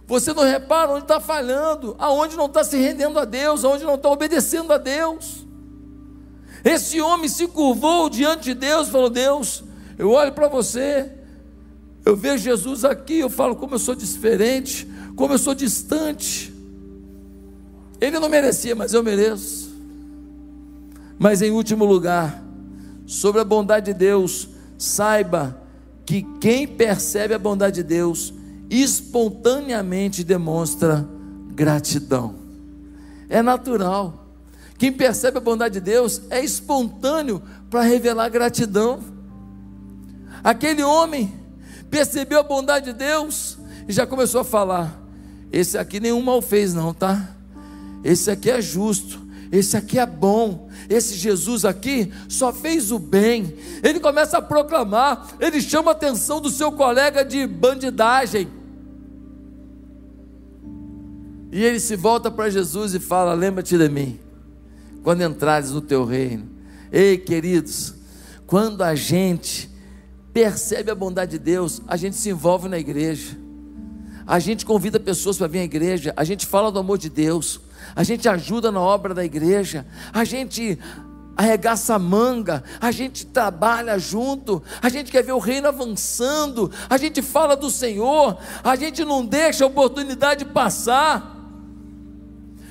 Você 0.06 0.34
não 0.34 0.43
repara 0.43 0.91
onde 0.91 1.06
está 1.06 1.19
falhando, 1.19 1.96
aonde 1.98 2.36
não 2.36 2.46
está 2.46 2.63
se 2.63 2.78
rendendo 2.78 3.17
a 3.17 3.26
Deus, 3.26 3.63
aonde 3.63 3.84
não 3.84 3.96
está 3.96 4.10
obedecendo 4.10 4.74
a 4.74 4.78
Deus. 4.78 5.46
Esse 6.63 7.02
homem 7.02 7.28
se 7.30 7.48
curvou 7.48 8.10
diante 8.10 8.43
de 8.43 8.54
Deus, 8.54 8.89
falou: 8.89 9.10
Deus, 9.10 9.63
eu 9.98 10.12
olho 10.12 10.32
para 10.34 10.48
você, 10.48 11.12
eu 12.06 12.15
vejo 12.15 12.44
Jesus 12.44 12.86
aqui, 12.86 13.19
eu 13.19 13.29
falo 13.29 13.56
como 13.56 13.75
eu 13.75 13.79
sou 13.79 13.96
diferente, 13.96 14.88
como 15.15 15.34
eu 15.34 15.38
sou 15.38 15.56
distante. 15.56 16.54
Ele 18.00 18.19
não 18.19 18.29
merecia, 18.29 18.75
mas 18.75 18.94
eu 18.94 19.02
mereço. 19.02 19.73
Mas 21.18 21.42
em 21.42 21.52
último 21.52 21.86
lugar, 21.86 22.44
sobre 23.06 23.42
a 23.42 23.46
bondade 23.46 23.92
de 23.92 23.94
Deus, 23.94 24.50
saiba 24.78 25.62
que 26.06 26.24
quem 26.40 26.68
percebe 26.68 27.34
a 27.34 27.40
bondade 27.40 27.76
de 27.76 27.84
Deus 27.84 28.34
espontaneamente 28.70 30.24
demonstra 30.24 31.08
gratidão. 31.54 32.36
É 33.30 33.42
natural. 33.42 34.28
Quem 34.78 34.92
percebe 34.92 35.38
a 35.38 35.42
bondade 35.42 35.76
de 35.76 35.80
Deus 35.80 36.22
é 36.30 36.44
espontâneo 36.44 37.42
para 37.70 37.84
revelar 37.84 38.30
gratidão. 38.30 39.00
Aquele 40.44 40.84
homem 40.84 41.34
percebeu 41.90 42.40
a 42.40 42.44
bondade 42.44 42.88
de 42.88 42.94
Deus 42.94 43.58
e 43.88 43.94
já 43.94 44.06
começou 44.06 44.42
a 44.42 44.44
falar: 44.44 45.00
Esse 45.52 45.78
aqui 45.78 46.00
nenhum 46.00 46.22
mal 46.22 46.42
fez, 46.42 46.74
não, 46.74 46.94
tá? 46.94 47.30
Esse 48.04 48.30
aqui 48.30 48.50
é 48.52 48.62
justo, 48.62 49.23
esse 49.54 49.77
aqui 49.77 49.99
é 49.99 50.06
bom, 50.08 50.67
esse 50.89 51.13
Jesus 51.13 51.63
aqui 51.63 52.12
só 52.27 52.51
fez 52.51 52.91
o 52.91 52.97
bem. 52.97 53.56
Ele 53.83 53.99
começa 53.99 54.39
a 54.39 54.41
proclamar, 54.41 55.27
ele 55.39 55.62
chama 55.62 55.91
a 55.91 55.93
atenção 55.93 56.41
do 56.41 56.49
seu 56.49 56.71
colega 56.71 57.23
de 57.23 57.45
bandidagem. 57.45 58.47
E 61.51 61.63
ele 61.63 61.79
se 61.79 61.95
volta 61.95 62.31
para 62.31 62.49
Jesus 62.49 62.95
e 62.95 62.99
fala: 62.99 63.35
Lembra-te 63.35 63.77
de 63.77 63.87
mim, 63.89 64.19
quando 65.04 65.21
entrares 65.21 65.69
no 65.69 65.81
teu 65.81 66.04
reino. 66.04 66.49
Ei, 66.91 67.15
queridos, 67.15 67.93
quando 68.47 68.81
a 68.81 68.95
gente 68.95 69.69
percebe 70.33 70.89
a 70.89 70.95
bondade 70.95 71.33
de 71.33 71.37
Deus, 71.37 71.79
a 71.87 71.95
gente 71.95 72.15
se 72.15 72.31
envolve 72.31 72.67
na 72.67 72.79
igreja, 72.79 73.37
a 74.25 74.39
gente 74.39 74.65
convida 74.65 74.99
pessoas 74.99 75.37
para 75.37 75.45
vir 75.45 75.60
à 75.60 75.63
igreja, 75.63 76.12
a 76.17 76.23
gente 76.23 76.47
fala 76.47 76.71
do 76.71 76.79
amor 76.79 76.97
de 76.97 77.08
Deus, 77.08 77.62
a 77.96 78.04
gente 78.04 78.27
ajuda 78.27 78.71
na 78.71 78.79
obra 78.79 79.13
da 79.13 79.23
igreja, 79.23 79.85
a 80.12 80.23
gente 80.23 80.79
arregaça 81.35 81.96
a 81.96 82.00
manga, 82.00 82.63
a 82.79 82.91
gente 82.91 83.25
trabalha 83.25 83.98
junto, 83.98 84.62
a 84.81 84.89
gente 84.89 85.12
quer 85.12 85.23
ver 85.23 85.31
o 85.31 85.39
reino 85.39 85.67
avançando, 85.67 86.71
a 86.89 86.98
gente 86.98 87.21
fala 87.21 87.56
do 87.56 87.69
Senhor, 87.69 88.37
a 88.63 88.75
gente 88.75 89.04
não 89.04 89.25
deixa 89.25 89.63
a 89.63 89.67
oportunidade 89.67 90.46
passar. 90.46 91.31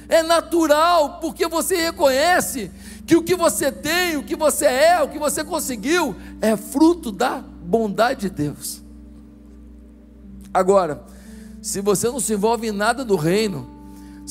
É 0.09 0.23
natural, 0.23 1.19
porque 1.21 1.49
você 1.49 1.77
reconhece 1.77 2.71
que 3.07 3.17
o 3.17 3.23
que 3.23 3.35
você 3.35 3.73
tem, 3.73 4.17
o 4.17 4.23
que 4.23 4.37
você 4.37 4.67
é, 4.67 5.03
o 5.03 5.09
que 5.09 5.19
você 5.19 5.43
conseguiu, 5.43 6.15
é 6.41 6.57
fruto 6.57 7.11
da 7.11 7.39
bondade 7.39 8.23
de 8.23 8.31
Deus. 8.31 8.83
Agora, 10.53 11.03
se 11.63 11.81
você 11.81 12.09
não 12.09 12.21
se 12.21 12.35
envolve 12.35 12.69
em 12.69 12.73
nada 12.73 13.05
do 13.05 13.17
reino, 13.17 13.72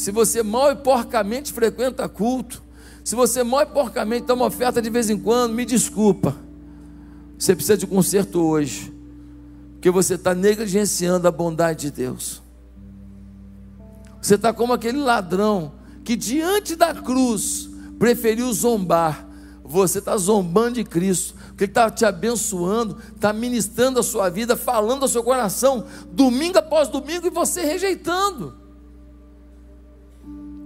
se 0.01 0.09
você 0.09 0.41
mal 0.41 0.71
e 0.71 0.75
porcamente 0.75 1.53
frequenta 1.53 2.09
culto, 2.09 2.63
se 3.03 3.13
você 3.13 3.43
mal 3.43 3.61
e 3.61 3.65
porcamente 3.67 4.25
toma 4.25 4.47
oferta 4.47 4.81
de 4.81 4.89
vez 4.89 5.11
em 5.11 5.17
quando, 5.17 5.53
me 5.53 5.63
desculpa. 5.63 6.35
Você 7.37 7.53
precisa 7.53 7.77
de 7.77 7.85
conserto 7.85 8.41
hoje, 8.41 8.91
porque 9.73 9.91
você 9.91 10.15
está 10.15 10.33
negligenciando 10.33 11.27
a 11.27 11.31
bondade 11.31 11.81
de 11.81 11.91
Deus. 11.91 12.41
Você 14.19 14.33
está 14.33 14.51
como 14.51 14.73
aquele 14.73 14.97
ladrão 14.97 15.73
que 16.03 16.15
diante 16.15 16.75
da 16.75 16.95
cruz 16.95 17.69
preferiu 17.99 18.51
zombar. 18.51 19.27
Você 19.63 19.99
está 19.99 20.17
zombando 20.17 20.73
de 20.73 20.83
Cristo, 20.83 21.35
porque 21.49 21.65
Ele 21.65 21.71
está 21.71 21.91
te 21.91 22.05
abençoando, 22.05 22.97
está 23.15 23.31
ministrando 23.31 23.99
a 23.99 24.03
sua 24.03 24.29
vida, 24.29 24.55
falando 24.55 25.03
ao 25.03 25.07
seu 25.07 25.23
coração, 25.23 25.85
domingo 26.11 26.57
após 26.57 26.87
domingo, 26.87 27.27
e 27.27 27.29
você 27.29 27.61
rejeitando. 27.61 28.60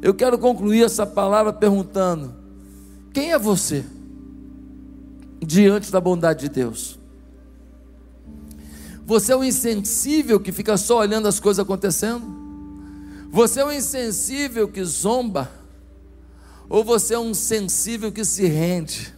Eu 0.01 0.13
quero 0.13 0.37
concluir 0.37 0.83
essa 0.83 1.05
palavra 1.05 1.53
perguntando: 1.53 2.35
quem 3.13 3.31
é 3.31 3.39
você 3.39 3.85
diante 5.39 5.91
da 5.91 5.99
bondade 5.99 6.41
de 6.41 6.49
Deus? 6.49 6.99
Você 9.05 9.31
é 9.31 9.35
o 9.35 9.43
insensível 9.43 10.39
que 10.39 10.51
fica 10.51 10.77
só 10.77 10.99
olhando 10.99 11.27
as 11.27 11.39
coisas 11.39 11.63
acontecendo? 11.63 12.25
Você 13.29 13.59
é 13.59 13.65
o 13.65 13.71
insensível 13.71 14.67
que 14.67 14.83
zomba? 14.83 15.51
Ou 16.67 16.83
você 16.83 17.13
é 17.13 17.19
um 17.19 17.33
sensível 17.33 18.11
que 18.11 18.25
se 18.25 18.47
rende? 18.47 19.13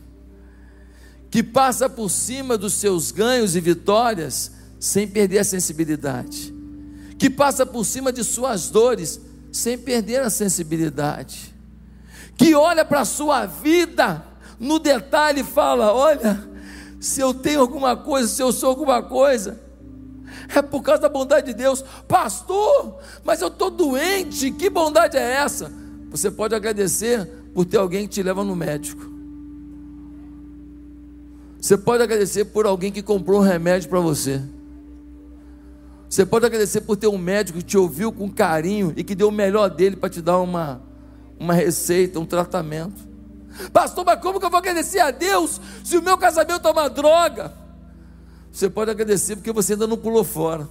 Que 1.30 1.42
passa 1.42 1.90
por 1.90 2.10
cima 2.10 2.58
dos 2.58 2.74
seus 2.74 3.12
ganhos 3.12 3.56
e 3.56 3.62
vitórias 3.62 4.52
sem 4.80 5.08
perder 5.08 5.40
a 5.40 5.44
sensibilidade? 5.44 6.54
Que 7.18 7.30
passa 7.30 7.66
por 7.66 7.86
cima 7.86 8.12
de 8.12 8.24
suas 8.24 8.70
dores 8.70 9.22
sem 9.58 9.76
perder 9.76 10.22
a 10.22 10.30
sensibilidade, 10.30 11.52
que 12.38 12.54
olha 12.54 12.86
para 12.86 13.02
a 13.02 13.06
sua 13.06 13.48
vida 13.48 14.24
no 14.60 14.78
detalhe 14.78 15.42
e 15.42 15.44
fala: 15.44 15.92
olha, 15.92 16.48
se 17.00 17.22
eu 17.22 17.34
tenho 17.34 17.62
alguma 17.62 17.98
coisa, 17.98 18.28
se 18.28 18.40
eu 18.40 18.52
sou 18.52 18.70
alguma 18.70 19.02
coisa, 19.02 19.60
é 20.56 20.62
por 20.62 20.84
causa 20.84 21.02
da 21.02 21.10
bondade 21.10 21.48
de 21.48 21.54
Deus, 21.56 21.84
pastor, 22.08 23.00
mas 23.24 23.42
eu 23.42 23.48
estou 23.48 23.72
doente, 23.72 24.52
que 24.52 24.70
bondade 24.70 25.18
é 25.18 25.38
essa? 25.38 25.72
Você 26.12 26.30
pode 26.30 26.54
agradecer 26.54 27.26
por 27.52 27.66
ter 27.66 27.78
alguém 27.78 28.08
que 28.08 28.14
te 28.14 28.22
leva 28.22 28.44
no 28.44 28.56
médico. 28.56 29.10
Você 31.60 31.76
pode 31.76 32.04
agradecer 32.04 32.46
por 32.46 32.68
alguém 32.68 32.92
que 32.92 33.02
comprou 33.02 33.40
um 33.40 33.44
remédio 33.44 33.90
para 33.90 34.00
você. 34.00 34.40
Você 36.10 36.26
pode 36.26 36.46
agradecer 36.46 36.82
por 36.82 36.96
ter 36.96 37.08
um 37.08 37.18
médico 37.18 37.60
que 37.60 37.66
te 37.66 37.78
ouviu 37.78 38.12
com 38.12 38.32
carinho 38.32 38.94
e 38.96 39.04
que 39.04 39.14
deu 39.14 39.28
o 39.28 39.32
melhor 39.32 39.70
dele 39.70 39.96
para 39.96 40.10
te 40.10 40.22
dar 40.22 40.40
uma, 40.40 40.82
uma 41.40 41.54
receita, 41.54 42.20
um 42.20 42.26
tratamento. 42.26 43.08
Pastor, 43.74 44.06
mas 44.06 44.22
como 44.22 44.40
que 44.40 44.46
eu 44.46 44.50
vou 44.50 44.60
agradecer 44.60 45.00
a 45.00 45.12
Deus 45.12 45.60
se 45.84 45.98
o 45.98 46.02
meu 46.02 46.18
casamento 46.18 46.68
é 46.68 46.72
uma 46.72 46.90
droga? 46.90 47.54
Você 48.52 48.70
pode 48.70 48.90
agradecer 48.90 49.36
porque 49.36 49.52
você 49.52 49.74
ainda 49.74 49.86
não 49.86 49.98
pulou 49.98 50.24
fora. 50.24 50.68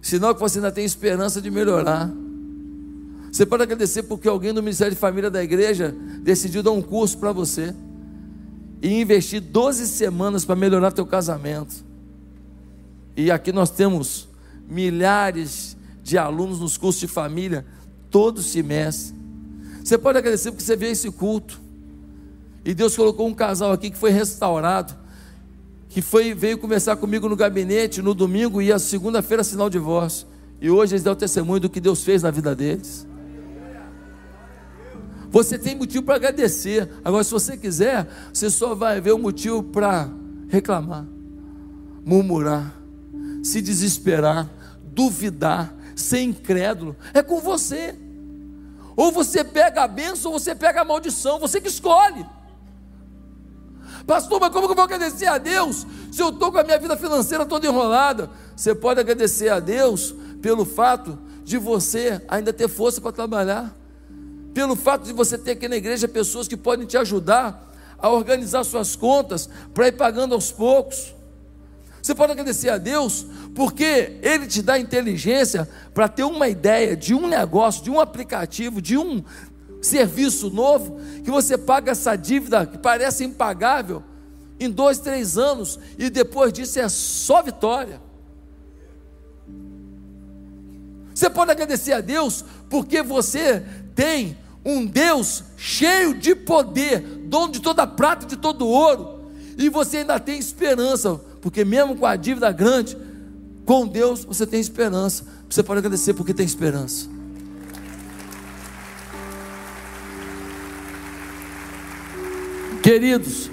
Sinal 0.00 0.34
que 0.34 0.40
você 0.40 0.58
ainda 0.58 0.72
tem 0.72 0.84
esperança 0.84 1.40
de 1.40 1.50
melhorar. 1.50 2.10
Você 3.30 3.46
pode 3.46 3.62
agradecer 3.62 4.02
porque 4.02 4.28
alguém 4.28 4.52
do 4.52 4.62
Ministério 4.62 4.92
de 4.92 4.98
Família 4.98 5.30
da 5.30 5.42
igreja 5.42 5.94
decidiu 6.20 6.62
dar 6.62 6.72
um 6.72 6.82
curso 6.82 7.16
para 7.16 7.32
você 7.32 7.74
e 8.82 9.00
investir 9.00 9.40
12 9.40 9.86
semanas 9.86 10.44
para 10.44 10.54
melhorar 10.54 10.92
teu 10.92 11.06
casamento. 11.06 11.91
E 13.16 13.30
aqui 13.30 13.52
nós 13.52 13.70
temos 13.70 14.28
milhares 14.68 15.76
de 16.02 16.16
alunos 16.16 16.60
nos 16.60 16.76
cursos 16.76 17.00
de 17.00 17.06
família, 17.06 17.64
todo 18.10 18.42
semestre. 18.42 19.14
Você 19.84 19.98
pode 19.98 20.18
agradecer 20.18 20.50
porque 20.50 20.64
você 20.64 20.76
veio 20.76 20.92
esse 20.92 21.10
culto. 21.10 21.60
E 22.64 22.74
Deus 22.74 22.96
colocou 22.96 23.26
um 23.26 23.34
casal 23.34 23.72
aqui 23.72 23.90
que 23.90 23.98
foi 23.98 24.10
restaurado, 24.10 24.94
que 25.88 26.00
foi, 26.00 26.32
veio 26.32 26.56
conversar 26.58 26.96
comigo 26.96 27.28
no 27.28 27.36
gabinete 27.36 28.00
no 28.00 28.14
domingo 28.14 28.62
e 28.62 28.72
a 28.72 28.78
segunda-feira 28.78 29.42
assinar 29.42 29.66
o 29.66 29.70
divórcio. 29.70 30.26
E 30.60 30.70
hoje 30.70 30.94
eles 30.94 31.02
dão 31.02 31.14
testemunho 31.14 31.60
do 31.60 31.68
que 31.68 31.80
Deus 31.80 32.02
fez 32.04 32.22
na 32.22 32.30
vida 32.30 32.54
deles. 32.54 33.06
Você 35.28 35.58
tem 35.58 35.74
motivo 35.74 36.04
para 36.04 36.16
agradecer. 36.16 36.88
Agora, 37.04 37.24
se 37.24 37.30
você 37.30 37.56
quiser, 37.56 38.06
você 38.32 38.48
só 38.48 38.74
vai 38.74 39.00
ver 39.00 39.12
o 39.12 39.18
motivo 39.18 39.62
para 39.62 40.08
reclamar, 40.48 41.06
murmurar 42.04 42.81
se 43.42 43.60
desesperar, 43.60 44.48
duvidar, 44.84 45.74
ser 45.96 46.20
incrédulo, 46.20 46.96
é 47.12 47.22
com 47.22 47.40
você. 47.40 47.94
Ou 48.96 49.10
você 49.10 49.42
pega 49.42 49.82
a 49.82 49.88
bênção 49.88 50.32
ou 50.32 50.38
você 50.38 50.54
pega 50.54 50.82
a 50.82 50.84
maldição, 50.84 51.38
você 51.38 51.60
que 51.60 51.68
escolhe. 51.68 52.24
Pastor, 54.06 54.40
mas 54.40 54.52
como 54.52 54.66
que 54.66 54.72
eu 54.72 54.76
vou 54.76 54.84
agradecer 54.84 55.26
a 55.26 55.38
Deus 55.38 55.86
se 56.10 56.20
eu 56.20 56.30
estou 56.30 56.50
com 56.50 56.58
a 56.58 56.64
minha 56.64 56.78
vida 56.78 56.96
financeira 56.96 57.46
toda 57.46 57.66
enrolada? 57.66 58.30
Você 58.56 58.74
pode 58.74 59.00
agradecer 59.00 59.48
a 59.48 59.60
Deus 59.60 60.14
pelo 60.40 60.64
fato 60.64 61.18
de 61.44 61.58
você 61.58 62.20
ainda 62.28 62.52
ter 62.52 62.68
força 62.68 63.00
para 63.00 63.12
trabalhar, 63.12 63.74
pelo 64.52 64.76
fato 64.76 65.04
de 65.04 65.12
você 65.12 65.38
ter 65.38 65.52
aqui 65.52 65.68
na 65.68 65.76
igreja 65.76 66.06
pessoas 66.08 66.48
que 66.48 66.56
podem 66.56 66.86
te 66.86 66.96
ajudar 66.96 67.70
a 67.98 68.08
organizar 68.10 68.64
suas 68.64 68.96
contas 68.96 69.48
para 69.72 69.88
ir 69.88 69.92
pagando 69.92 70.34
aos 70.34 70.50
poucos. 70.50 71.14
Você 72.02 72.16
pode 72.16 72.32
agradecer 72.32 72.68
a 72.68 72.78
Deus 72.78 73.24
porque 73.54 74.18
Ele 74.22 74.48
te 74.48 74.60
dá 74.60 74.76
inteligência 74.76 75.68
para 75.94 76.08
ter 76.08 76.24
uma 76.24 76.48
ideia 76.48 76.96
de 76.96 77.14
um 77.14 77.28
negócio, 77.28 77.84
de 77.84 77.90
um 77.90 78.00
aplicativo, 78.00 78.82
de 78.82 78.98
um 78.98 79.22
serviço 79.80 80.50
novo, 80.50 80.98
que 81.22 81.30
você 81.30 81.56
paga 81.56 81.92
essa 81.92 82.16
dívida 82.16 82.66
que 82.66 82.76
parece 82.76 83.22
impagável 83.24 84.02
em 84.58 84.68
dois, 84.68 84.98
três 84.98 85.38
anos, 85.38 85.78
e 85.96 86.10
depois 86.10 86.52
disso 86.52 86.80
é 86.80 86.88
só 86.88 87.40
vitória. 87.40 88.00
Você 91.14 91.30
pode 91.30 91.52
agradecer 91.52 91.92
a 91.92 92.00
Deus 92.00 92.44
porque 92.68 93.00
você 93.00 93.62
tem 93.94 94.36
um 94.64 94.86
Deus 94.86 95.44
cheio 95.56 96.14
de 96.14 96.34
poder, 96.34 97.00
dono 97.00 97.52
de 97.52 97.60
toda 97.60 97.86
prata 97.86 98.24
e 98.24 98.28
de 98.28 98.36
todo 98.36 98.66
ouro, 98.66 99.30
e 99.56 99.68
você 99.68 99.98
ainda 99.98 100.18
tem 100.18 100.38
esperança 100.38 101.20
porque 101.42 101.64
mesmo 101.64 101.96
com 101.96 102.06
a 102.06 102.14
dívida 102.16 102.50
grande, 102.52 102.96
com 103.66 103.86
Deus 103.86 104.24
você 104.24 104.46
tem 104.46 104.60
esperança. 104.60 105.26
Você 105.50 105.62
pode 105.62 105.78
agradecer 105.78 106.14
porque 106.14 106.32
tem 106.32 106.46
esperança. 106.46 107.08
Queridos, 112.82 113.50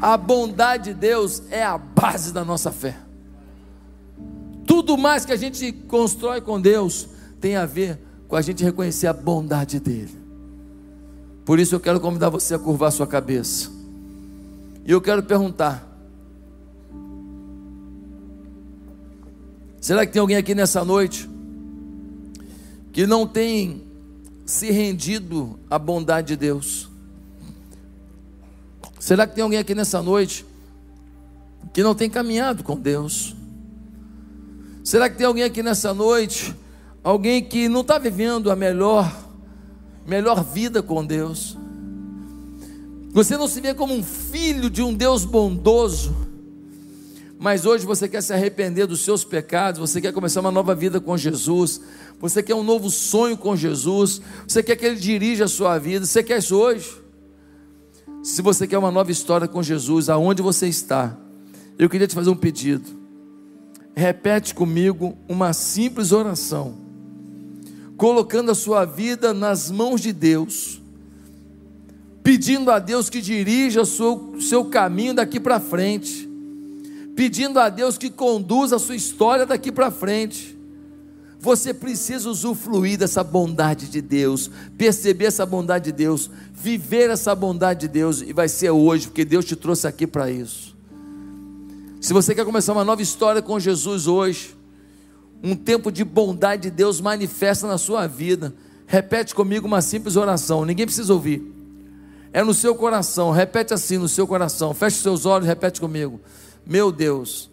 a 0.00 0.16
bondade 0.16 0.92
de 0.92 0.94
Deus 0.94 1.42
é 1.50 1.62
a 1.64 1.76
base 1.76 2.32
da 2.32 2.44
nossa 2.44 2.70
fé. 2.70 2.96
Tudo 4.66 4.96
mais 4.96 5.24
que 5.24 5.32
a 5.32 5.36
gente 5.36 5.72
constrói 5.72 6.40
com 6.40 6.60
Deus 6.60 7.08
tem 7.40 7.56
a 7.56 7.66
ver 7.66 7.98
com 8.28 8.36
a 8.36 8.42
gente 8.42 8.62
reconhecer 8.62 9.06
a 9.06 9.12
bondade 9.12 9.80
dEle. 9.80 10.22
Por 11.44 11.58
isso 11.58 11.74
eu 11.74 11.80
quero 11.80 12.00
convidar 12.00 12.28
você 12.30 12.54
a 12.54 12.58
curvar 12.58 12.90
sua 12.92 13.06
cabeça. 13.06 13.70
E 14.86 14.90
eu 14.90 15.00
quero 15.00 15.22
perguntar: 15.22 15.93
Será 19.84 20.06
que 20.06 20.14
tem 20.14 20.20
alguém 20.20 20.38
aqui 20.38 20.54
nessa 20.54 20.82
noite 20.82 21.28
que 22.90 23.06
não 23.06 23.26
tem 23.26 23.82
se 24.46 24.70
rendido 24.70 25.60
à 25.68 25.78
bondade 25.78 26.28
de 26.28 26.36
Deus? 26.36 26.88
Será 28.98 29.26
que 29.26 29.34
tem 29.34 29.44
alguém 29.44 29.58
aqui 29.58 29.74
nessa 29.74 30.00
noite 30.00 30.46
que 31.74 31.82
não 31.82 31.94
tem 31.94 32.08
caminhado 32.08 32.64
com 32.64 32.80
Deus? 32.80 33.36
Será 34.82 35.10
que 35.10 35.18
tem 35.18 35.26
alguém 35.26 35.44
aqui 35.44 35.62
nessa 35.62 35.92
noite, 35.92 36.56
alguém 37.02 37.44
que 37.44 37.68
não 37.68 37.82
está 37.82 37.98
vivendo 37.98 38.50
a 38.50 38.56
melhor, 38.56 39.14
melhor 40.06 40.42
vida 40.42 40.82
com 40.82 41.04
Deus? 41.04 41.58
Você 43.12 43.36
não 43.36 43.46
se 43.46 43.60
vê 43.60 43.74
como 43.74 43.92
um 43.92 44.02
filho 44.02 44.70
de 44.70 44.80
um 44.80 44.94
Deus 44.94 45.26
bondoso, 45.26 46.23
mas 47.44 47.66
hoje 47.66 47.84
você 47.84 48.08
quer 48.08 48.22
se 48.22 48.32
arrepender 48.32 48.86
dos 48.86 49.04
seus 49.04 49.22
pecados, 49.22 49.78
você 49.78 50.00
quer 50.00 50.14
começar 50.14 50.40
uma 50.40 50.50
nova 50.50 50.74
vida 50.74 50.98
com 50.98 51.14
Jesus, 51.14 51.78
você 52.18 52.42
quer 52.42 52.54
um 52.54 52.62
novo 52.62 52.88
sonho 52.88 53.36
com 53.36 53.54
Jesus, 53.54 54.22
você 54.48 54.62
quer 54.62 54.76
que 54.76 54.86
Ele 54.86 54.96
dirija 54.96 55.44
a 55.44 55.48
sua 55.48 55.76
vida, 55.76 56.06
você 56.06 56.22
quer 56.22 56.38
isso 56.38 56.56
hoje? 56.56 56.90
Se 58.22 58.40
você 58.40 58.66
quer 58.66 58.78
uma 58.78 58.90
nova 58.90 59.12
história 59.12 59.46
com 59.46 59.62
Jesus, 59.62 60.08
aonde 60.08 60.40
você 60.40 60.68
está, 60.68 61.18
eu 61.78 61.90
queria 61.90 62.06
te 62.06 62.14
fazer 62.14 62.30
um 62.30 62.34
pedido. 62.34 62.88
Repete 63.94 64.54
comigo 64.54 65.14
uma 65.28 65.52
simples 65.52 66.12
oração, 66.12 66.78
colocando 67.98 68.52
a 68.52 68.54
sua 68.54 68.86
vida 68.86 69.34
nas 69.34 69.70
mãos 69.70 70.00
de 70.00 70.14
Deus, 70.14 70.80
pedindo 72.22 72.70
a 72.70 72.78
Deus 72.78 73.10
que 73.10 73.20
dirija 73.20 73.82
o 73.82 73.86
seu, 73.86 74.34
seu 74.40 74.64
caminho 74.64 75.12
daqui 75.12 75.38
para 75.38 75.60
frente, 75.60 76.32
pedindo 77.14 77.58
a 77.60 77.68
Deus 77.68 77.96
que 77.96 78.10
conduza 78.10 78.76
a 78.76 78.78
sua 78.78 78.96
história 78.96 79.46
daqui 79.46 79.70
para 79.70 79.90
frente. 79.90 80.58
Você 81.38 81.74
precisa 81.74 82.28
usufruir 82.30 82.98
dessa 82.98 83.22
bondade 83.22 83.88
de 83.88 84.00
Deus, 84.00 84.50
perceber 84.78 85.26
essa 85.26 85.44
bondade 85.44 85.86
de 85.86 85.92
Deus, 85.92 86.30
viver 86.54 87.10
essa 87.10 87.34
bondade 87.34 87.80
de 87.80 87.88
Deus, 87.88 88.22
e 88.22 88.32
vai 88.32 88.48
ser 88.48 88.70
hoje, 88.70 89.08
porque 89.08 89.24
Deus 89.24 89.44
te 89.44 89.54
trouxe 89.54 89.86
aqui 89.86 90.06
para 90.06 90.30
isso. 90.30 90.74
Se 92.00 92.12
você 92.12 92.34
quer 92.34 92.44
começar 92.44 92.72
uma 92.72 92.84
nova 92.84 93.02
história 93.02 93.42
com 93.42 93.60
Jesus 93.60 94.06
hoje, 94.06 94.56
um 95.42 95.54
tempo 95.54 95.92
de 95.92 96.02
bondade 96.02 96.62
de 96.62 96.70
Deus 96.70 97.00
manifesta 97.00 97.66
na 97.66 97.76
sua 97.76 98.06
vida, 98.06 98.54
repete 98.86 99.34
comigo 99.34 99.66
uma 99.66 99.82
simples 99.82 100.16
oração, 100.16 100.64
ninguém 100.64 100.86
precisa 100.86 101.12
ouvir, 101.12 101.42
é 102.32 102.42
no 102.42 102.54
seu 102.54 102.74
coração, 102.74 103.30
repete 103.30 103.74
assim 103.74 103.98
no 103.98 104.08
seu 104.08 104.26
coração, 104.26 104.72
feche 104.72 104.96
seus 104.96 105.26
olhos, 105.26 105.46
repete 105.46 105.80
comigo: 105.80 106.20
Meu 106.66 106.90
Deus, 106.90 107.50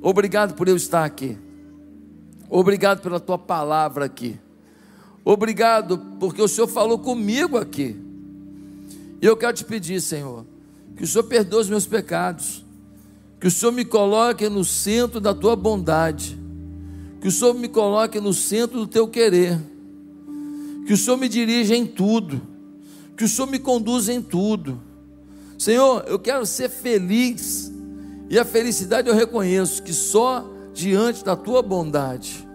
obrigado 0.00 0.54
por 0.54 0.66
eu 0.68 0.76
estar 0.76 1.04
aqui. 1.04 1.36
Obrigado 2.48 3.02
pela 3.02 3.20
tua 3.20 3.38
palavra 3.38 4.06
aqui. 4.06 4.38
Obrigado 5.24 5.98
porque 6.18 6.40
o 6.40 6.48
Senhor 6.48 6.66
falou 6.66 6.98
comigo 6.98 7.58
aqui. 7.58 7.96
E 9.20 9.26
eu 9.26 9.36
quero 9.36 9.52
te 9.52 9.64
pedir, 9.64 10.00
Senhor, 10.00 10.46
que 10.96 11.04
o 11.04 11.06
Senhor 11.06 11.24
perdoe 11.24 11.60
os 11.60 11.68
meus 11.68 11.86
pecados, 11.86 12.64
que 13.38 13.46
o 13.46 13.50
Senhor 13.50 13.70
me 13.70 13.84
coloque 13.84 14.48
no 14.48 14.64
centro 14.64 15.20
da 15.20 15.34
tua 15.34 15.54
bondade, 15.54 16.38
que 17.20 17.28
o 17.28 17.30
Senhor 17.30 17.54
me 17.54 17.68
coloque 17.68 18.18
no 18.18 18.32
centro 18.32 18.78
do 18.78 18.86
teu 18.86 19.06
querer, 19.06 19.60
que 20.86 20.94
o 20.94 20.96
Senhor 20.96 21.18
me 21.18 21.28
dirija 21.28 21.76
em 21.76 21.86
tudo, 21.86 22.40
que 23.14 23.24
o 23.24 23.28
Senhor 23.28 23.46
me 23.46 23.58
conduza 23.58 24.10
em 24.12 24.22
tudo. 24.22 24.80
Senhor, 25.58 26.04
eu 26.08 26.18
quero 26.18 26.46
ser 26.46 26.70
feliz, 26.70 27.70
e 28.30 28.38
a 28.38 28.44
felicidade 28.44 29.08
eu 29.08 29.14
reconheço 29.14 29.82
que 29.82 29.92
só 29.92 30.48
diante 30.72 31.24
da 31.24 31.34
tua 31.34 31.60
bondade. 31.62 32.48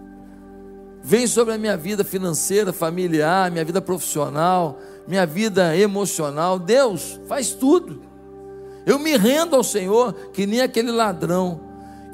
Vem 1.02 1.26
sobre 1.26 1.52
a 1.52 1.58
minha 1.58 1.76
vida 1.76 2.02
financeira, 2.02 2.72
familiar, 2.72 3.50
minha 3.50 3.64
vida 3.64 3.82
profissional, 3.82 4.80
minha 5.06 5.26
vida 5.26 5.76
emocional. 5.76 6.58
Deus, 6.58 7.20
faz 7.28 7.52
tudo. 7.52 8.00
Eu 8.86 8.98
me 8.98 9.18
rendo 9.18 9.54
ao 9.54 9.62
Senhor, 9.62 10.14
que 10.32 10.46
nem 10.46 10.62
aquele 10.62 10.90
ladrão, 10.90 11.60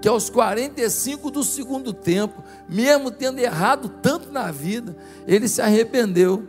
que 0.03 0.09
aos 0.09 0.29
45 0.29 1.31
do 1.31 1.45
segundo 1.45 1.93
tempo, 1.93 2.43
mesmo 2.69 3.13
tendo 3.13 3.39
errado 3.39 3.89
tanto 4.03 4.33
na 4.33 4.51
vida, 4.51 4.97
ele 5.25 5.47
se 5.47 5.63
arrependeu. 5.63 6.43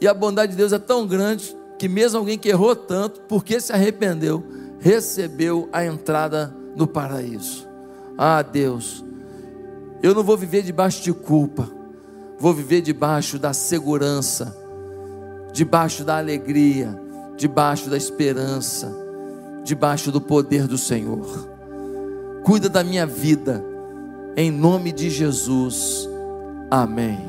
E 0.00 0.06
a 0.06 0.14
bondade 0.14 0.52
de 0.52 0.58
Deus 0.58 0.72
é 0.72 0.78
tão 0.78 1.04
grande 1.04 1.56
que 1.78 1.88
mesmo 1.88 2.18
alguém 2.18 2.38
que 2.38 2.48
errou 2.48 2.76
tanto, 2.76 3.22
porque 3.22 3.60
se 3.60 3.72
arrependeu, 3.72 4.44
recebeu 4.80 5.68
a 5.72 5.84
entrada 5.84 6.54
no 6.76 6.86
paraíso. 6.86 7.66
Ah, 8.16 8.42
Deus, 8.42 9.04
eu 10.02 10.14
não 10.14 10.22
vou 10.22 10.36
viver 10.36 10.62
debaixo 10.62 11.02
de 11.02 11.12
culpa, 11.12 11.68
vou 12.38 12.54
viver 12.54 12.80
debaixo 12.80 13.38
da 13.38 13.52
segurança, 13.52 14.56
debaixo 15.52 16.04
da 16.04 16.18
alegria, 16.18 16.98
debaixo 17.36 17.90
da 17.90 17.96
esperança, 17.96 18.94
debaixo 19.64 20.10
do 20.10 20.20
poder 20.20 20.66
do 20.66 20.78
Senhor. 20.78 21.48
Cuida 22.44 22.68
da 22.68 22.82
minha 22.82 23.06
vida, 23.06 23.64
em 24.36 24.50
nome 24.50 24.92
de 24.92 25.10
Jesus. 25.10 26.08
Amém. 26.70 27.27